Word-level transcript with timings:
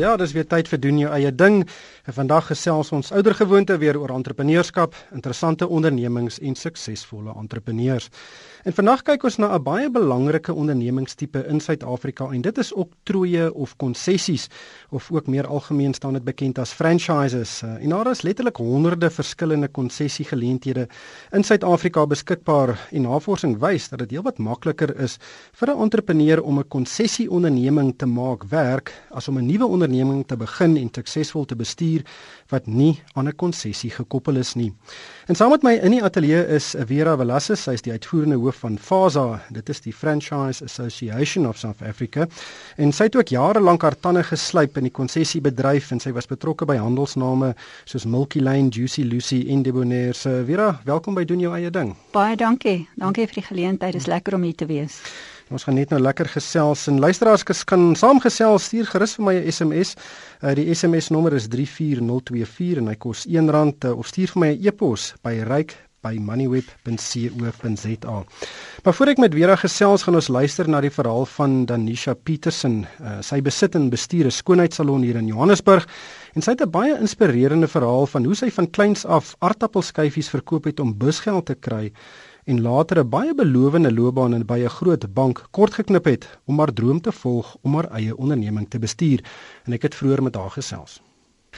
Ja, 0.00 0.14
dis 0.16 0.32
weer 0.32 0.46
tyd 0.48 0.68
vir 0.70 0.80
doen 0.80 0.98
jou 1.02 1.10
eie 1.12 1.28
ding. 1.28 1.58
En 2.08 2.14
vandag 2.16 2.46
gesels 2.48 2.88
ons 2.96 3.10
oudergewoonte 3.12 3.76
weer 3.82 3.98
oor 4.00 4.14
entrepreneurskap, 4.14 4.94
interessante 5.12 5.68
ondernemings 5.68 6.38
en 6.40 6.56
suksesvolle 6.56 7.34
entrepreneurs. 7.36 8.08
En 8.64 8.72
vandag 8.76 9.02
kyk 9.04 9.22
ons 9.24 9.36
na 9.36 9.54
'n 9.56 9.62
baie 9.62 9.90
belangrike 9.90 10.52
ondernemingstipe 10.52 11.44
in 11.48 11.60
Suid-Afrika 11.60 12.30
en 12.32 12.40
dit 12.40 12.58
is 12.58 12.72
oktrooie 12.72 13.54
of 13.54 13.76
konsessies 13.76 14.48
of 14.90 15.10
ook 15.10 15.26
meer 15.26 15.46
algemeen 15.46 15.94
staan 15.94 16.12
dit 16.12 16.24
bekend 16.24 16.58
as 16.58 16.72
franchises. 16.72 17.62
En 17.62 17.88
daar 17.88 18.10
is 18.10 18.22
letterlik 18.22 18.56
honderde 18.56 19.10
verskillende 19.10 19.68
konsessiegeleenthede 19.68 20.88
in 21.32 21.44
Suid-Afrika 21.44 22.06
beskikbaar 22.06 22.88
en 22.90 23.02
navorsing 23.02 23.58
wys 23.58 23.88
dat 23.88 23.98
dit 23.98 24.10
heelwat 24.10 24.38
makliker 24.38 25.00
is 25.00 25.18
vir 25.52 25.68
'n 25.68 25.80
entrepreneur 25.80 26.42
om 26.42 26.58
'n 26.58 26.68
konsessieonderneming 26.68 27.94
te 27.96 28.06
maak 28.06 28.44
werk 28.44 28.92
as 29.10 29.28
om 29.28 29.38
'n 29.38 29.46
nuwe 29.46 29.66
onderneming 29.90 30.26
te 30.26 30.36
begin 30.36 30.76
en 30.76 30.88
suksesvol 30.94 31.44
te 31.44 31.56
bestuur 31.56 32.04
wat 32.50 32.66
nie 32.66 33.00
aan 33.14 33.28
'n 33.28 33.36
konsessie 33.36 33.90
gekoppel 33.90 34.36
is 34.36 34.54
nie. 34.54 34.72
En 35.26 35.34
saam 35.34 35.50
met 35.50 35.62
my 35.62 35.72
in 35.82 35.90
die 35.90 36.02
ateljee 36.02 36.46
is 36.46 36.74
Vera 36.86 37.16
Velasquez, 37.16 37.62
sy 37.62 37.72
is 37.72 37.82
die 37.82 37.92
uitvoerende 37.92 38.36
hoof 38.36 38.56
van 38.56 38.78
FASA. 38.78 39.42
Dit 39.50 39.68
is 39.68 39.80
die 39.80 39.92
Franchise 39.92 40.64
Association 40.64 41.46
of 41.46 41.56
South 41.56 41.82
Africa. 41.82 42.26
En 42.76 42.92
sy 42.92 43.04
het 43.04 43.16
ook 43.16 43.28
jare 43.28 43.60
lank 43.60 43.82
haar 43.82 43.96
tande 44.00 44.22
geslyp 44.22 44.76
in 44.76 44.82
die 44.82 44.92
konsessiebedryf 44.92 45.90
en 45.90 46.00
sy 46.00 46.12
was 46.12 46.26
betrokke 46.26 46.64
by 46.64 46.76
handelsname 46.76 47.54
soos 47.84 48.04
Milky 48.04 48.40
Lane, 48.40 48.68
Juicy 48.68 49.02
Lucy 49.02 49.46
en 49.48 49.62
Debonair. 49.62 50.14
So 50.14 50.44
Vera, 50.44 50.80
welkom 50.84 51.14
by 51.14 51.24
doen 51.24 51.40
jou 51.40 51.54
eie 51.54 51.70
ding. 51.70 51.96
Baie 52.12 52.36
dankie. 52.36 52.88
Dankie 52.96 53.26
vir 53.26 53.34
die 53.34 53.46
geleentheid. 53.54 53.92
Dit 53.92 54.00
is 54.00 54.06
lekker 54.06 54.34
om 54.34 54.42
hier 54.42 54.54
te 54.54 54.66
wees. 54.66 55.00
Ons 55.50 55.64
gaan 55.66 55.74
net 55.74 55.90
nou 55.90 55.98
lekker 55.98 56.28
gesels 56.30 56.84
en 56.86 57.00
luisteraars 57.02 57.42
kan 57.66 57.88
saamgesels 57.98 58.68
stuur 58.68 58.86
gerus 58.86 59.16
vir 59.18 59.24
my 59.26 59.34
'n 59.34 59.50
SMS. 59.50 59.96
Uh, 60.42 60.54
die 60.54 60.74
SMS 60.74 61.10
nommer 61.10 61.34
is 61.34 61.48
34024 61.50 62.78
en 62.78 62.86
hy 62.86 62.94
kos 62.94 63.26
R1 63.26 63.74
uh, 63.84 63.98
of 63.98 64.06
stuur 64.06 64.30
vir 64.30 64.40
my 64.40 64.50
'n 64.54 64.66
e-pos 64.66 65.14
by 65.24 65.42
ryk 65.42 65.74
by 66.02 66.18
moneyweb.co.za. 66.22 68.24
Maar 68.84 68.94
voor 68.94 69.06
ek 69.06 69.18
met 69.18 69.34
Vera 69.34 69.56
gesels, 69.56 70.02
gaan 70.02 70.14
ons 70.14 70.28
luister 70.28 70.68
na 70.68 70.80
die 70.80 70.90
verhaal 70.90 71.26
van 71.26 71.66
Danisha 71.66 72.14
Petersen. 72.14 72.86
Uh, 73.00 73.20
sy 73.20 73.42
besit 73.42 73.74
en 73.74 73.90
bestuur 73.90 74.26
'n 74.26 74.30
skoonheidssalon 74.30 75.02
hier 75.02 75.16
in 75.16 75.26
Johannesburg 75.26 75.88
en 76.34 76.42
sy 76.42 76.50
het 76.50 76.62
'n 76.62 76.70
baie 76.70 76.98
inspirerende 76.98 77.68
verhaal 77.68 78.06
van 78.06 78.24
hoe 78.24 78.34
sy 78.34 78.50
van 78.50 78.70
kleins 78.70 79.04
af 79.04 79.34
aardappelskyfies 79.38 80.30
verkoop 80.30 80.64
het 80.64 80.80
om 80.80 80.96
busgeld 80.96 81.46
te 81.46 81.54
kry 81.54 81.92
en 82.50 82.62
later 82.62 82.98
'n 82.98 83.08
baie 83.08 83.34
belowende 83.34 83.92
loopbaan 83.98 84.34
in 84.34 84.46
by 84.46 84.58
'n 84.64 84.76
groot 84.78 85.04
bank 85.14 85.36
kortgeknip 85.50 86.04
het 86.04 86.24
om 86.44 86.58
haar 86.58 86.72
droom 86.72 87.00
te 87.00 87.12
volg 87.12 87.56
om 87.62 87.74
haar 87.74 87.88
eie 87.90 88.16
onderneming 88.16 88.66
te 88.70 88.78
bestuur. 88.78 89.20
En 89.64 89.72
ek 89.72 89.82
het 89.82 89.94
vroeër 89.94 90.22
met 90.22 90.34
haar 90.34 90.50
gesels. 90.50 91.00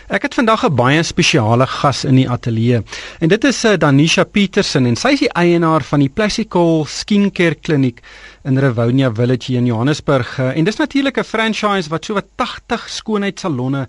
Ek 0.09 0.23
het 0.23 0.35
vandag 0.35 0.65
'n 0.65 0.75
baie 0.75 1.03
spesiale 1.03 1.67
gas 1.67 2.05
in 2.05 2.15
die 2.15 2.31
ateljee 2.31 2.83
en 3.19 3.29
dit 3.29 3.45
is 3.45 3.65
uh, 3.65 3.77
Danisha 3.77 4.25
Petersen 4.25 4.87
en 4.87 4.97
sy 4.97 5.09
is 5.09 5.19
die 5.19 5.33
eienaar 5.33 5.83
van 5.83 6.01
die 6.01 6.09
Plastical 6.09 6.85
Skincare 6.85 7.55
Kliniek 7.55 8.01
in 8.45 8.59
Rivonia 8.59 9.13
Village 9.15 9.53
in 9.53 9.67
Johannesburg. 9.67 10.39
Uh, 10.39 10.57
en 10.57 10.65
dis 10.65 10.77
natuurlik 10.77 11.19
'n 11.19 11.25
franchise 11.25 11.89
wat 11.89 12.05
so 12.05 12.15
wat 12.15 12.27
80 12.37 12.89
skoonheidssalonne 12.89 13.89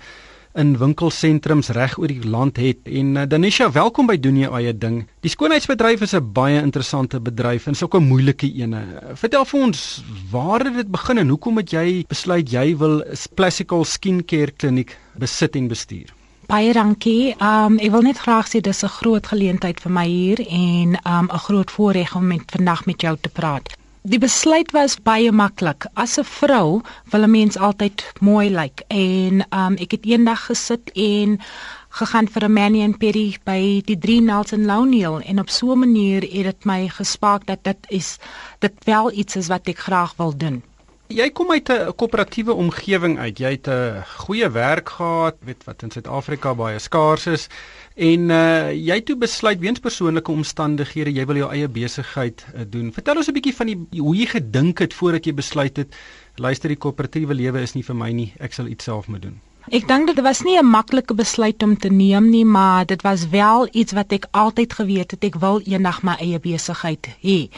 in 0.55 0.77
winkelsentrums 0.77 1.69
reg 1.73 1.97
oor 1.97 2.07
die 2.07 2.29
land 2.29 2.57
het. 2.61 2.85
En 2.85 3.15
uh, 3.15 3.25
Danisha, 3.27 3.71
welkom 3.71 4.09
by 4.09 4.17
doen 4.21 4.37
jy 4.37 4.49
eie 4.49 4.73
ding. 4.77 5.03
Die 5.25 5.31
skoonheidsbedryf 5.33 6.01
is 6.01 6.13
'n 6.13 6.31
baie 6.33 6.61
interessante 6.61 7.19
bedryf 7.19 7.67
en 7.67 7.75
sulke 7.75 7.99
moeilike 7.99 8.47
ene. 8.47 8.81
Vertel 9.13 9.45
vir 9.45 9.61
ons, 9.61 10.03
waar 10.31 10.65
het 10.65 10.75
dit 10.75 10.91
begin 10.91 11.17
en 11.17 11.29
hoekom 11.29 11.57
het 11.57 11.71
jy 11.71 12.05
besluit 12.07 12.51
jy 12.51 12.77
wil 12.77 13.01
'n 13.01 13.17
Plastical 13.35 13.85
Skincare 13.85 14.51
Kliniek 14.51 14.97
besit 15.17 15.55
en 15.55 15.67
bestuur? 15.67 16.13
Baie 16.47 16.73
dankie. 16.73 17.35
Um 17.39 17.79
ek 17.79 17.91
wil 17.91 18.01
net 18.01 18.19
graag 18.19 18.47
sê 18.47 18.61
dis 18.61 18.83
'n 18.83 18.87
groot 18.99 19.27
geleentheid 19.27 19.79
vir 19.79 19.91
my 19.91 20.07
hier 20.07 20.39
en 20.39 20.99
um 21.05 21.29
'n 21.31 21.43
groot 21.47 21.71
voorreg 21.71 22.15
om 22.15 22.27
met 22.27 22.43
vandag 22.52 22.86
met 22.86 23.02
jou 23.02 23.17
te 23.21 23.30
praat. 23.30 23.73
Die 24.03 24.19
besluit 24.19 24.73
was 24.75 24.97
baie 24.99 25.31
maklik. 25.31 25.86
As 25.95 26.17
'n 26.19 26.27
vrou 26.27 26.81
wil 27.11 27.23
'n 27.23 27.31
mens 27.31 27.58
altyd 27.58 28.03
mooi 28.19 28.49
lyk 28.49 28.83
en 28.87 29.45
um, 29.59 29.75
ek 29.80 29.91
het 29.95 30.05
eendag 30.05 30.41
gesit 30.47 30.91
en 30.91 31.39
gegaan 31.99 32.27
vir 32.27 32.43
'n 32.43 32.53
mani 32.53 32.81
en 32.83 32.97
pedi 32.97 33.37
by 33.45 33.81
die 33.86 33.97
drie 33.97 34.21
Nelson 34.21 34.65
Louniel 34.65 35.21
en 35.21 35.39
op 35.39 35.49
so 35.49 35.71
'n 35.71 35.80
manier 35.80 36.21
het 36.21 36.43
dit 36.43 36.65
my 36.65 36.89
gespaak 36.89 37.45
dat 37.45 37.63
dit 37.63 37.80
is 37.89 38.17
dit 38.59 38.73
wel 38.83 39.11
iets 39.11 39.36
is 39.36 39.47
wat 39.47 39.67
ek 39.67 39.80
graag 39.80 40.13
wil 40.17 40.37
doen. 40.37 40.63
Jy 41.13 41.27
kom 41.29 41.51
uit 41.53 41.69
'n 41.69 41.93
koöperatiewe 41.93 42.53
omgewing 42.57 43.19
uit. 43.19 43.37
Jy 43.37 43.51
het 43.51 43.67
'n 43.69 44.03
goeie 44.25 44.49
werk 44.49 44.89
gehad, 44.89 45.35
weet 45.45 45.63
wat 45.63 45.83
in 45.83 45.91
Suid-Afrika 45.91 46.55
baie 46.55 46.79
skaars 46.79 47.27
is. 47.27 47.47
En 47.95 48.29
uh 48.29 48.71
jy 48.71 48.95
het 48.95 49.05
toe 49.05 49.15
besluit 49.15 49.59
weens 49.59 49.79
persoonlike 49.79 50.31
omstandighede 50.31 51.13
jy 51.13 51.25
wil 51.25 51.35
jou 51.35 51.51
eie 51.51 51.67
besigheid 51.67 52.45
uh, 52.55 52.61
doen. 52.67 52.93
Vertel 52.93 53.15
ons 53.15 53.27
'n 53.27 53.33
bietjie 53.33 53.55
van 53.55 53.67
die 53.67 54.01
hoe 54.01 54.15
jy 54.15 54.25
gedink 54.25 54.79
het 54.79 54.93
voordat 54.93 55.25
jy 55.25 55.33
besluit 55.33 55.77
het 55.77 55.95
luister 56.35 56.69
die 56.69 56.77
koöperatiewe 56.77 57.33
lewe 57.33 57.61
is 57.61 57.73
nie 57.73 57.83
vir 57.83 57.95
my 57.95 58.11
nie, 58.11 58.33
ek 58.39 58.53
sal 58.53 58.65
iets 58.65 58.83
self 58.83 59.07
moet 59.07 59.21
doen. 59.21 59.39
Ek 59.71 59.87
dink 59.87 60.07
dit 60.07 60.19
was 60.21 60.41
nie 60.41 60.57
'n 60.57 60.65
maklike 60.65 61.13
besluit 61.13 61.63
om 61.63 61.77
te 61.77 61.89
neem 61.89 62.30
nie, 62.30 62.45
maar 62.45 62.85
dit 62.85 63.01
was 63.01 63.30
wel 63.30 63.67
iets 63.71 63.93
wat 63.93 64.11
ek 64.11 64.25
altyd 64.31 64.73
geweet 64.73 65.11
het 65.11 65.23
ek 65.23 65.35
wil 65.35 65.61
eendag 65.63 66.01
my 66.03 66.15
eie 66.19 66.39
besigheid 66.39 67.07
hê. 67.21 67.49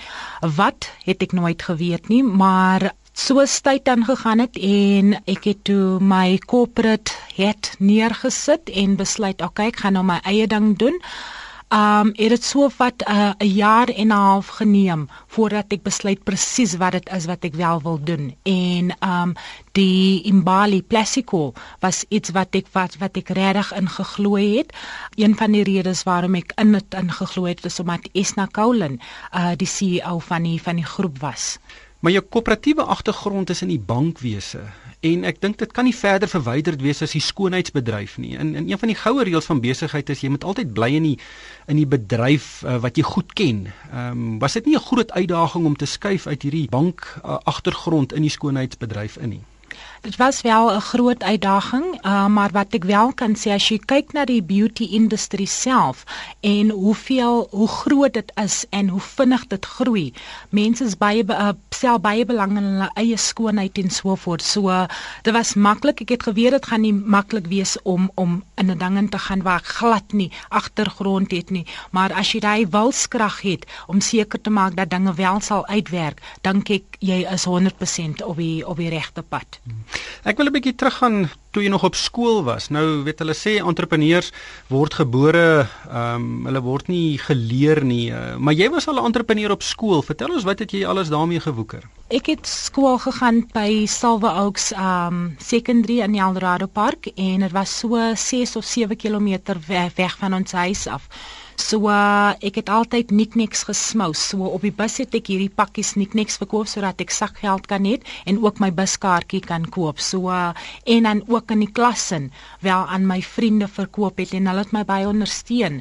Wat 0.42 0.92
het 1.06 1.22
ek 1.22 1.32
nooit 1.32 1.62
geweet 1.62 2.08
nie, 2.10 2.24
maar 2.24 2.92
so 3.16 3.40
tyd 3.64 3.86
dan 3.88 4.04
gegaan 4.04 4.40
het 4.44 4.58
en 4.60 5.16
ek 5.24 5.46
het 5.48 5.64
toe 5.64 6.00
my 6.04 6.36
corporate 6.52 7.14
het 7.38 7.72
neergesit 7.80 8.68
en 8.70 8.98
besluit 9.00 9.42
okay 9.42 9.72
ek 9.72 9.80
gaan 9.86 9.96
nou 9.96 10.04
my 10.04 10.20
eie 10.28 10.48
ding 10.52 10.74
doen. 10.76 11.00
Um 11.72 12.12
het 12.20 12.30
dit 12.36 12.44
so 12.44 12.68
wat 12.78 13.06
uh, 13.08 13.32
'n 13.40 13.46
uh, 13.46 13.56
jaar 13.56 13.88
en 13.88 14.08
'n 14.08 14.12
half 14.12 14.48
geneem 14.60 15.08
voordat 15.28 15.72
ek 15.72 15.84
besluit 15.84 16.24
presies 16.24 16.76
wat 16.76 16.92
dit 16.92 17.10
is 17.10 17.26
wat 17.26 17.44
ek 17.44 17.56
wel 17.56 17.82
wil 17.82 18.00
doen. 18.04 18.36
En 18.44 18.92
um 19.00 19.34
die 19.72 20.22
Imbali 20.24 20.84
Plastico 20.84 21.54
was 21.80 22.06
iets 22.10 22.30
wat 22.30 22.56
ek 22.56 22.68
wat 22.72 22.98
wat 22.98 23.18
ek 23.18 23.30
regtig 23.30 23.74
ingegloei 23.74 24.58
het. 24.58 24.76
Een 25.16 25.36
van 25.36 25.52
die 25.52 25.64
redes 25.64 26.04
waarom 26.04 26.36
ek 26.36 26.52
in 26.56 26.72
dit 26.72 26.94
ingegloei 26.94 27.50
het 27.50 27.66
is 27.66 27.80
omdat 27.80 28.10
Esna 28.12 28.46
Koulen 28.46 29.00
uh 29.34 29.56
die 29.56 29.68
CEO 29.68 30.20
van 30.20 30.44
die 30.44 30.62
van 30.62 30.76
die 30.76 30.86
groep 30.86 31.20
was. 31.20 31.58
Maar 32.06 32.14
jou 32.14 32.26
koöperatiewe 32.30 32.84
agtergrond 32.84 33.50
is 33.50 33.64
in 33.66 33.72
die 33.74 33.82
bankwese 33.82 34.60
en 35.06 35.24
ek 35.26 35.40
dink 35.42 35.58
dit 35.58 35.72
kan 35.74 35.88
nie 35.88 35.94
verder 35.98 36.30
verwyderd 36.30 36.84
wees 36.86 37.02
as 37.02 37.16
die 37.18 37.22
skoonheidsbedryf 37.22 38.20
nie. 38.22 38.36
In 38.38 38.54
in 38.60 38.70
een 38.70 38.82
van 38.82 38.92
die 38.92 38.98
goue 39.00 39.26
reëls 39.26 39.50
van 39.50 39.62
besigheid 39.64 40.10
is 40.14 40.22
jy 40.22 40.30
moet 40.30 40.46
altyd 40.46 40.74
bly 40.78 40.92
in 41.00 41.08
die 41.10 41.16
in 41.66 41.82
die 41.82 41.88
bedryf 41.90 42.62
uh, 42.62 42.78
wat 42.84 43.02
jy 43.02 43.08
goed 43.10 43.34
ken. 43.34 43.66
Ehm 43.90 44.22
um, 44.22 44.38
was 44.44 44.54
dit 44.54 44.70
nie 44.70 44.78
'n 44.78 44.86
groot 44.86 45.12
uitdaging 45.12 45.66
om 45.66 45.76
te 45.76 45.90
skuif 45.90 46.28
uit 46.28 46.46
hierdie 46.46 46.70
bank 46.70 47.10
uh, 47.26 47.42
agtergrond 47.44 48.14
in 48.14 48.22
die 48.22 48.36
skoonheidsbedryf 48.38 49.18
in 49.18 49.30
nie? 49.30 49.44
Dit 50.06 50.16
was 50.16 50.42
wel 50.42 50.72
'n 50.72 50.80
groot 50.82 51.24
uitdaging, 51.24 52.06
uh, 52.06 52.28
maar 52.28 52.52
wat 52.52 52.74
ek 52.74 52.84
wel 52.84 53.14
kan 53.14 53.34
sê 53.36 53.50
as 53.50 53.68
jy 53.70 53.80
kyk 53.86 54.14
na 54.14 54.26
die 54.26 54.44
beauty 54.44 54.84
industrie 54.84 55.48
self 55.48 56.04
en 56.40 56.70
hoeveel 56.70 57.48
hoe 57.52 57.68
groot 57.68 58.14
dit 58.14 58.32
is 58.36 58.66
en 58.70 58.88
hoe 58.88 59.02
vinnig 59.02 59.48
dit 59.48 59.66
groei. 59.66 60.14
Mense 60.50 60.84
is 60.84 60.98
baie 60.98 61.24
uh, 61.28 61.50
stel 61.70 62.00
baie 62.00 62.26
belang 62.26 62.58
in 62.58 62.64
hulle 62.64 62.90
eie 62.94 63.18
skoonheid 63.18 63.78
en 63.78 63.90
so 63.90 64.16
voort. 64.16 64.44
So 64.44 64.70
uh, 64.70 64.86
dit 65.22 65.34
was 65.34 65.54
maklik. 65.54 66.02
Ek 66.02 66.10
het 66.10 66.24
geweet 66.24 66.52
dit 66.52 66.66
gaan 66.66 66.82
nie 66.82 66.94
maklik 66.94 67.48
wees 67.48 67.78
om 67.82 68.12
om 68.16 68.44
in 68.56 68.72
'n 68.72 68.78
ding 68.78 68.98
in 68.98 69.10
te 69.10 69.20
gaan 69.20 69.42
waar 69.42 69.60
ek 69.60 69.66
glad 69.66 70.14
nie 70.14 70.32
agtergrond 70.50 71.32
het 71.32 71.50
nie, 71.50 71.66
maar 71.92 72.14
as 72.14 72.32
jy 72.32 72.40
daai 72.40 72.68
wilskrag 72.70 73.42
het 73.42 73.66
om 73.88 74.02
seker 74.02 74.42
te 74.42 74.50
maak 74.50 74.76
dat 74.76 74.90
dinge 74.90 75.14
wel 75.14 75.40
sal 75.40 75.68
uitwerk, 75.68 76.22
dink 76.42 76.70
ek 76.70 76.84
jy 77.00 77.26
is 77.34 77.46
100% 77.46 78.24
op 78.24 78.38
die 78.38 78.68
op 78.68 78.78
die 78.78 78.90
regte 78.90 79.22
pad. 79.22 79.60
Hmm. 79.64 79.95
Ek 80.24 80.38
wil 80.38 80.48
'n 80.48 80.56
bietjie 80.56 80.76
teruggaan 80.76 81.30
toe 81.52 81.64
jy 81.64 81.70
nog 81.70 81.84
op 81.84 81.96
skool 81.96 82.44
was. 82.44 82.70
Nou 82.70 83.04
weet 83.04 83.20
hulle 83.20 83.34
sê 83.34 83.58
entrepreneurs 83.62 84.32
word 84.68 84.94
gebore, 84.94 85.68
ehm 85.90 86.16
um, 86.16 86.46
hulle 86.46 86.62
word 86.62 86.88
nie 86.88 87.18
geleer 87.18 87.84
nie. 87.84 88.12
Uh, 88.12 88.36
maar 88.38 88.54
jy 88.54 88.70
was 88.70 88.88
al 88.88 89.00
'n 89.00 89.06
entrepreneur 89.06 89.52
op 89.52 89.64
skool. 89.64 90.02
Vertel 90.02 90.34
ons 90.34 90.44
wat 90.44 90.60
het 90.60 90.72
jy 90.72 90.86
alles 90.86 91.10
daarmee 91.10 91.40
gewoeker? 91.40 91.84
Ek 92.10 92.26
het 92.26 92.48
skool 92.48 92.98
gegaan 92.98 93.48
by 93.54 93.86
Silver 93.86 94.34
Oaks 94.46 94.72
ehm 94.72 95.14
um, 95.14 95.36
Secondary 95.40 96.02
in 96.02 96.16
Eldorado 96.16 96.66
Park 96.68 97.08
en 97.16 97.40
dit 97.40 97.52
was 97.52 97.80
so 97.80 98.16
6 98.16 98.56
of 98.56 98.66
7 98.66 98.98
km 98.98 99.40
weg, 99.68 99.96
weg 99.96 100.18
van 100.18 100.34
ons 100.34 100.52
huis 100.52 100.88
af. 100.88 101.08
So 101.56 101.88
uh, 101.88 102.36
ek 102.44 102.58
het 102.60 102.70
altyd 102.70 103.12
nikniks 103.16 103.64
gesmous. 103.68 104.20
So 104.32 104.50
op 104.58 104.66
die 104.66 104.74
bus 104.76 104.98
het 105.00 105.16
ek 105.16 105.30
hierdie 105.32 105.52
pakkies 105.62 105.94
nikniks 105.96 106.36
verkoop 106.42 106.68
sodat 106.68 107.00
ek 107.04 107.14
sakgeld 107.16 107.70
kan 107.72 107.88
hê 107.88 107.96
en 108.28 108.42
ook 108.44 108.60
my 108.60 108.72
buskaartjie 108.76 109.42
kan 109.46 109.70
koop. 109.78 110.04
So 110.04 110.28
uh, 110.30 110.52
en 110.84 111.08
dan 111.08 111.24
ook 111.32 111.56
in 111.56 111.64
die 111.64 111.72
klasin 111.72 112.32
wel 112.66 112.84
aan 112.88 113.08
my 113.08 113.22
vriende 113.22 113.70
verkoop 113.72 114.20
het 114.20 114.36
en 114.36 114.52
hulle 114.52 114.66
het 114.66 114.76
my 114.76 114.84
baie 114.84 115.08
ondersteun. 115.08 115.80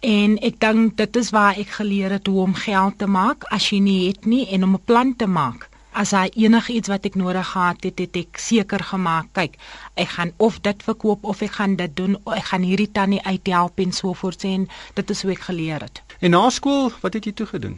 En 0.00 0.38
ek 0.46 0.60
dink 0.62 0.96
dit 0.96 1.16
is 1.20 1.32
waar 1.34 1.58
ek 1.58 1.74
geleer 1.80 2.14
het 2.18 2.30
hoe 2.30 2.46
om 2.46 2.54
geld 2.54 2.98
te 3.02 3.10
maak 3.10 3.44
as 3.50 3.72
jy 3.72 3.82
nie 3.82 4.00
het 4.08 4.24
nie 4.26 4.46
en 4.54 4.64
om 4.64 4.78
'n 4.78 4.86
plan 4.86 5.16
te 5.16 5.26
maak 5.26 5.69
as 5.92 6.10
hy 6.16 6.28
enigiets 6.34 6.88
wat 6.88 7.04
ek 7.04 7.16
nodig 7.18 7.46
gehad 7.52 7.82
het, 7.84 7.98
het 7.98 8.16
ek 8.16 8.38
seker 8.38 8.84
gemaak. 8.92 9.32
Kyk, 9.32 9.58
Ek 10.00 10.08
gaan 10.08 10.32
of 10.36 10.60
dit 10.64 10.82
verkoop 10.82 11.24
of 11.24 11.42
ek 11.42 11.58
gaan 11.58 11.76
dit 11.76 11.96
doen. 11.96 12.16
Ek 12.32 12.52
gaan 12.52 12.64
hierdie 12.64 12.90
tannie 12.92 13.20
uithelp 13.26 13.80
en 13.82 13.92
so 13.92 14.14
voort 14.14 14.44
en 14.48 14.68
dit 14.94 15.10
is 15.10 15.22
hoe 15.22 15.32
ek 15.34 15.44
geleer 15.50 15.84
het. 15.84 16.02
En 16.20 16.30
na 16.36 16.48
skool, 16.50 16.90
wat 17.00 17.16
het 17.16 17.26
jy 17.28 17.32
toe 17.32 17.46
gedoen? 17.46 17.76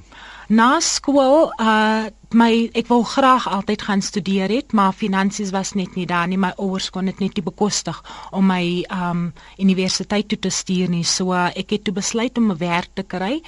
Na 0.53 0.81
skool, 0.81 1.53
uh 1.59 2.11
my 2.33 2.71
ek 2.73 2.89
wou 2.89 3.03
graag 3.05 3.45
altyd 3.45 3.83
gaan 3.85 4.01
studeer 4.01 4.49
het, 4.49 4.73
maar 4.73 4.95
finansies 4.97 5.51
was 5.53 5.75
net 5.77 5.99
nie 5.99 6.07
daar 6.09 6.29
nie. 6.29 6.39
My 6.41 6.55
ouers 6.57 6.89
kon 6.91 7.05
dit 7.05 7.19
net 7.21 7.37
nie 7.37 7.45
bekostig 7.45 7.99
om 8.33 8.47
my 8.49 8.87
um 8.89 9.27
universiteit 9.61 10.29
toe 10.29 10.39
te 10.39 10.51
stuur 10.51 10.89
nie. 10.89 11.05
So 11.05 11.35
uh, 11.37 11.51
ek 11.53 11.77
het 11.77 11.85
toe 11.85 11.95
besluit 11.95 12.39
om 12.39 12.51
'n 12.53 12.59
werk 12.59 12.89
te 12.95 13.03
kry 13.03 13.43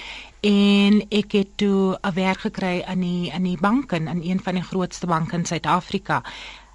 en 0.45 0.99
ek 1.09 1.33
het 1.33 1.57
toe 1.57 1.97
'n 2.01 2.15
werk 2.15 2.41
gekry 2.41 2.85
in 2.93 3.01
die 3.01 3.31
in 3.33 3.43
die 3.43 3.61
banke 3.61 3.97
in 3.97 4.21
een 4.23 4.41
van 4.43 4.55
die 4.55 4.63
grootste 4.63 5.07
banke 5.07 5.37
in 5.37 5.45
Suid-Afrika. 5.45 6.23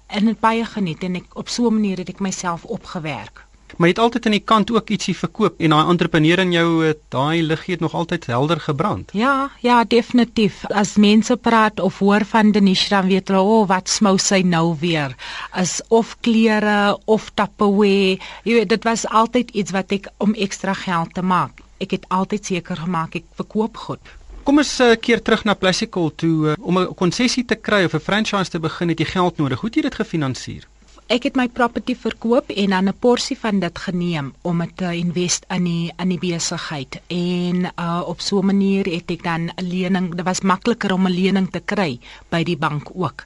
En 0.06 0.24
dit 0.24 0.40
baie 0.40 0.64
geniet 0.64 1.02
en 1.02 1.14
ek 1.14 1.38
op 1.38 1.48
so 1.48 1.68
'n 1.68 1.74
manier 1.74 1.98
het 1.98 2.08
ek 2.08 2.20
myself 2.20 2.64
opgewerk. 2.64 3.46
Maar 3.76 3.88
jy 3.88 3.94
het 3.94 4.02
altyd 4.02 4.26
aan 4.26 4.32
die 4.32 4.44
kant 4.44 4.70
ook 4.70 4.90
ietsie 4.90 5.16
verkoop 5.16 5.60
en 5.60 5.70
daai 5.70 5.88
entrepreneur 5.88 6.38
in 6.38 6.52
jou 6.52 6.94
daai 7.08 7.42
liggie 7.42 7.74
het 7.74 7.80
nog 7.80 7.94
altyd 7.94 8.26
helder 8.26 8.60
gebrand. 8.60 9.10
Ja, 9.12 9.50
ja, 9.60 9.84
definitief. 9.84 10.66
As 10.66 10.96
mense 10.96 11.36
praat 11.36 11.80
of 11.80 11.98
hoor 11.98 12.24
van 12.24 12.50
Denise 12.52 12.88
dan 12.88 13.06
weet 13.06 13.28
hulle, 13.28 13.40
"O, 13.40 13.60
oh, 13.60 13.68
wat 13.68 13.88
smou 13.88 14.18
sy 14.18 14.42
nou 14.44 14.76
weer?" 14.80 15.14
Is 15.56 15.82
of 15.88 16.16
klere 16.20 16.98
of 17.04 17.30
Tupperware. 17.34 18.18
Jy 18.42 18.52
weet, 18.52 18.68
dit 18.68 18.84
was 18.84 19.08
altyd 19.08 19.50
iets 19.50 19.70
wat 19.70 19.92
ek 19.92 20.10
om 20.16 20.34
ekstra 20.34 20.74
geld 20.74 21.14
te 21.14 21.22
maak. 21.22 21.69
Ek 21.80 21.90
het 21.96 22.08
altyd 22.08 22.44
seker 22.44 22.76
gemaak 22.76 23.14
ek 23.14 23.24
verkoop 23.34 23.76
goed. 23.76 24.00
Kom 24.44 24.58
ons 24.58 24.78
'n 24.78 24.92
uh, 24.92 24.96
keer 24.96 25.22
terug 25.22 25.44
na 25.44 25.54
Plassical 25.54 26.12
toe 26.14 26.36
uh, 26.48 26.54
om 26.60 26.78
'n 26.78 26.94
konsessie 26.94 27.44
te 27.44 27.56
kry 27.56 27.84
of 27.84 27.94
'n 27.94 28.06
franchise 28.08 28.50
te 28.50 28.58
begin, 28.58 28.88
het 28.88 28.98
jy 28.98 29.06
geld 29.06 29.36
nodig. 29.36 29.60
Hoe 29.60 29.68
het 29.68 29.76
jy 29.76 29.82
dit 29.82 29.94
gefinansier? 29.94 30.66
ek 31.10 31.24
het 31.26 31.38
my 31.38 31.48
property 31.50 31.96
verkoop 31.98 32.52
en 32.54 32.70
dan 32.70 32.88
'n 32.88 32.98
porsie 33.02 33.36
van 33.38 33.58
dit 33.60 33.78
geneem 33.78 34.32
om 34.42 34.58
dit 34.58 34.76
te 34.76 34.94
invest 34.94 35.44
in 35.48 35.64
die 35.64 35.92
in 35.98 36.08
die 36.08 36.18
besigheid 36.18 37.00
en 37.08 37.66
uh, 37.66 38.02
op 38.06 38.20
so 38.20 38.38
'n 38.38 38.46
manier 38.46 38.84
het 38.86 39.10
ek 39.10 39.22
dan 39.22 39.50
'n 39.50 39.66
lening 39.66 40.14
dit 40.14 40.24
was 40.24 40.40
makliker 40.40 40.92
om 40.92 41.06
'n 41.06 41.12
lening 41.12 41.50
te 41.50 41.60
kry 41.60 41.98
by 42.30 42.42
die 42.44 42.56
bank 42.56 42.90
ook 42.94 43.24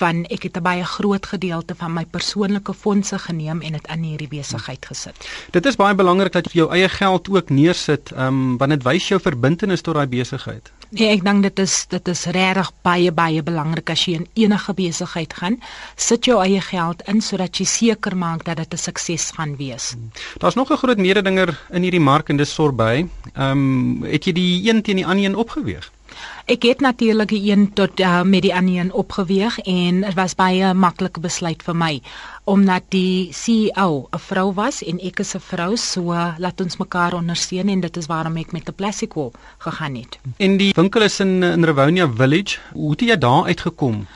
van 0.00 0.24
ek 0.32 0.48
het 0.48 0.56
'n 0.56 0.62
baie 0.62 0.84
groot 0.84 1.26
gedeelte 1.26 1.74
van 1.74 1.92
my 1.92 2.04
persoonlike 2.04 2.74
fondse 2.74 3.18
geneem 3.18 3.60
en 3.60 3.72
dit 3.72 3.86
in 3.94 4.02
hierdie 4.02 4.28
besigheid 4.28 4.86
gesit. 4.86 5.16
Dit 5.50 5.66
is 5.66 5.76
baie 5.76 5.94
belangrik 5.94 6.32
dat 6.32 6.52
jy 6.52 6.60
jou 6.60 6.70
eie 6.72 6.88
geld 6.88 7.28
ook 7.28 7.50
neersit, 7.50 8.12
ehm 8.12 8.26
um, 8.26 8.56
want 8.58 8.70
dit 8.70 8.82
wys 8.82 9.08
jou 9.08 9.20
verbintenis 9.20 9.80
tot 9.80 9.94
daai 9.94 10.06
besigheid. 10.06 10.72
Nee, 10.90 11.12
ek 11.14 11.20
dink 11.22 11.44
dit 11.46 11.58
is 11.62 11.74
dit 11.88 12.08
is 12.08 12.24
regtig 12.34 12.72
baie 12.82 13.12
baie 13.14 13.42
belangrik 13.46 13.90
as 13.90 14.04
jy 14.08 14.16
in 14.18 14.26
enige 14.34 14.72
besigheid 14.74 15.34
gaan, 15.38 15.60
sit 15.94 16.26
jou 16.26 16.40
eie 16.42 16.60
geld 16.60 17.04
in 17.06 17.20
sodat 17.22 17.60
jy 17.60 17.66
seker 17.66 18.16
maak 18.16 18.44
dat 18.44 18.56
dit 18.56 18.74
'n 18.74 18.76
sukses 18.76 19.30
gaan 19.36 19.56
wees. 19.56 19.92
Hmm. 19.94 20.10
Daar's 20.38 20.58
nog 20.58 20.70
'n 20.72 20.76
groot 20.82 20.98
mededinger 20.98 21.58
in 21.70 21.82
hierdie 21.82 22.00
mark 22.00 22.28
en 22.28 22.36
dis 22.36 22.54
Sorbet. 22.54 23.06
Ehm 23.34 23.50
um, 23.50 24.02
het 24.02 24.24
jy 24.24 24.32
die 24.32 24.68
een 24.68 24.82
teen 24.82 24.96
die 24.96 25.06
ander 25.06 25.24
een 25.24 25.36
opgeweeg? 25.36 25.90
Ek 26.50 26.62
het 26.62 26.80
natuurlik 26.80 27.28
die 27.28 27.52
een 27.52 27.72
tot 27.72 28.00
uh, 28.00 28.22
met 28.22 28.42
die 28.42 28.54
ander 28.54 28.80
een 28.80 28.92
opgeweeg 28.92 29.58
en 29.58 30.00
dit 30.00 30.14
was 30.14 30.34
baie 30.34 30.74
maklike 30.74 31.20
besluit 31.20 31.62
vir 31.62 31.76
my 31.76 32.00
omdat 32.50 32.82
die 32.90 33.30
CEO 33.32 34.08
'n 34.10 34.18
vrou 34.18 34.52
was 34.54 34.82
en 34.82 34.98
ek 34.98 35.20
is 35.20 35.34
'n 35.34 35.40
vrou 35.40 35.76
so 35.76 36.02
laat 36.38 36.60
ons 36.60 36.76
mekaar 36.76 37.14
ondersteun 37.14 37.68
en 37.68 37.80
dit 37.80 37.96
is 37.96 38.06
waarom 38.06 38.36
ek 38.36 38.52
met 38.52 38.68
'n 38.68 38.74
Plassico 38.74 39.30
gegaan 39.58 39.94
het. 39.94 40.18
En 40.36 40.56
die 40.56 40.72
winkel 40.74 41.02
is 41.02 41.20
in 41.20 41.42
in 41.42 41.64
Rivonia 41.64 42.08
Village. 42.08 42.58
Hoe 42.72 42.90
het 42.90 43.00
jy 43.00 43.18
daar 43.18 43.44
uitgekom? 43.44 44.06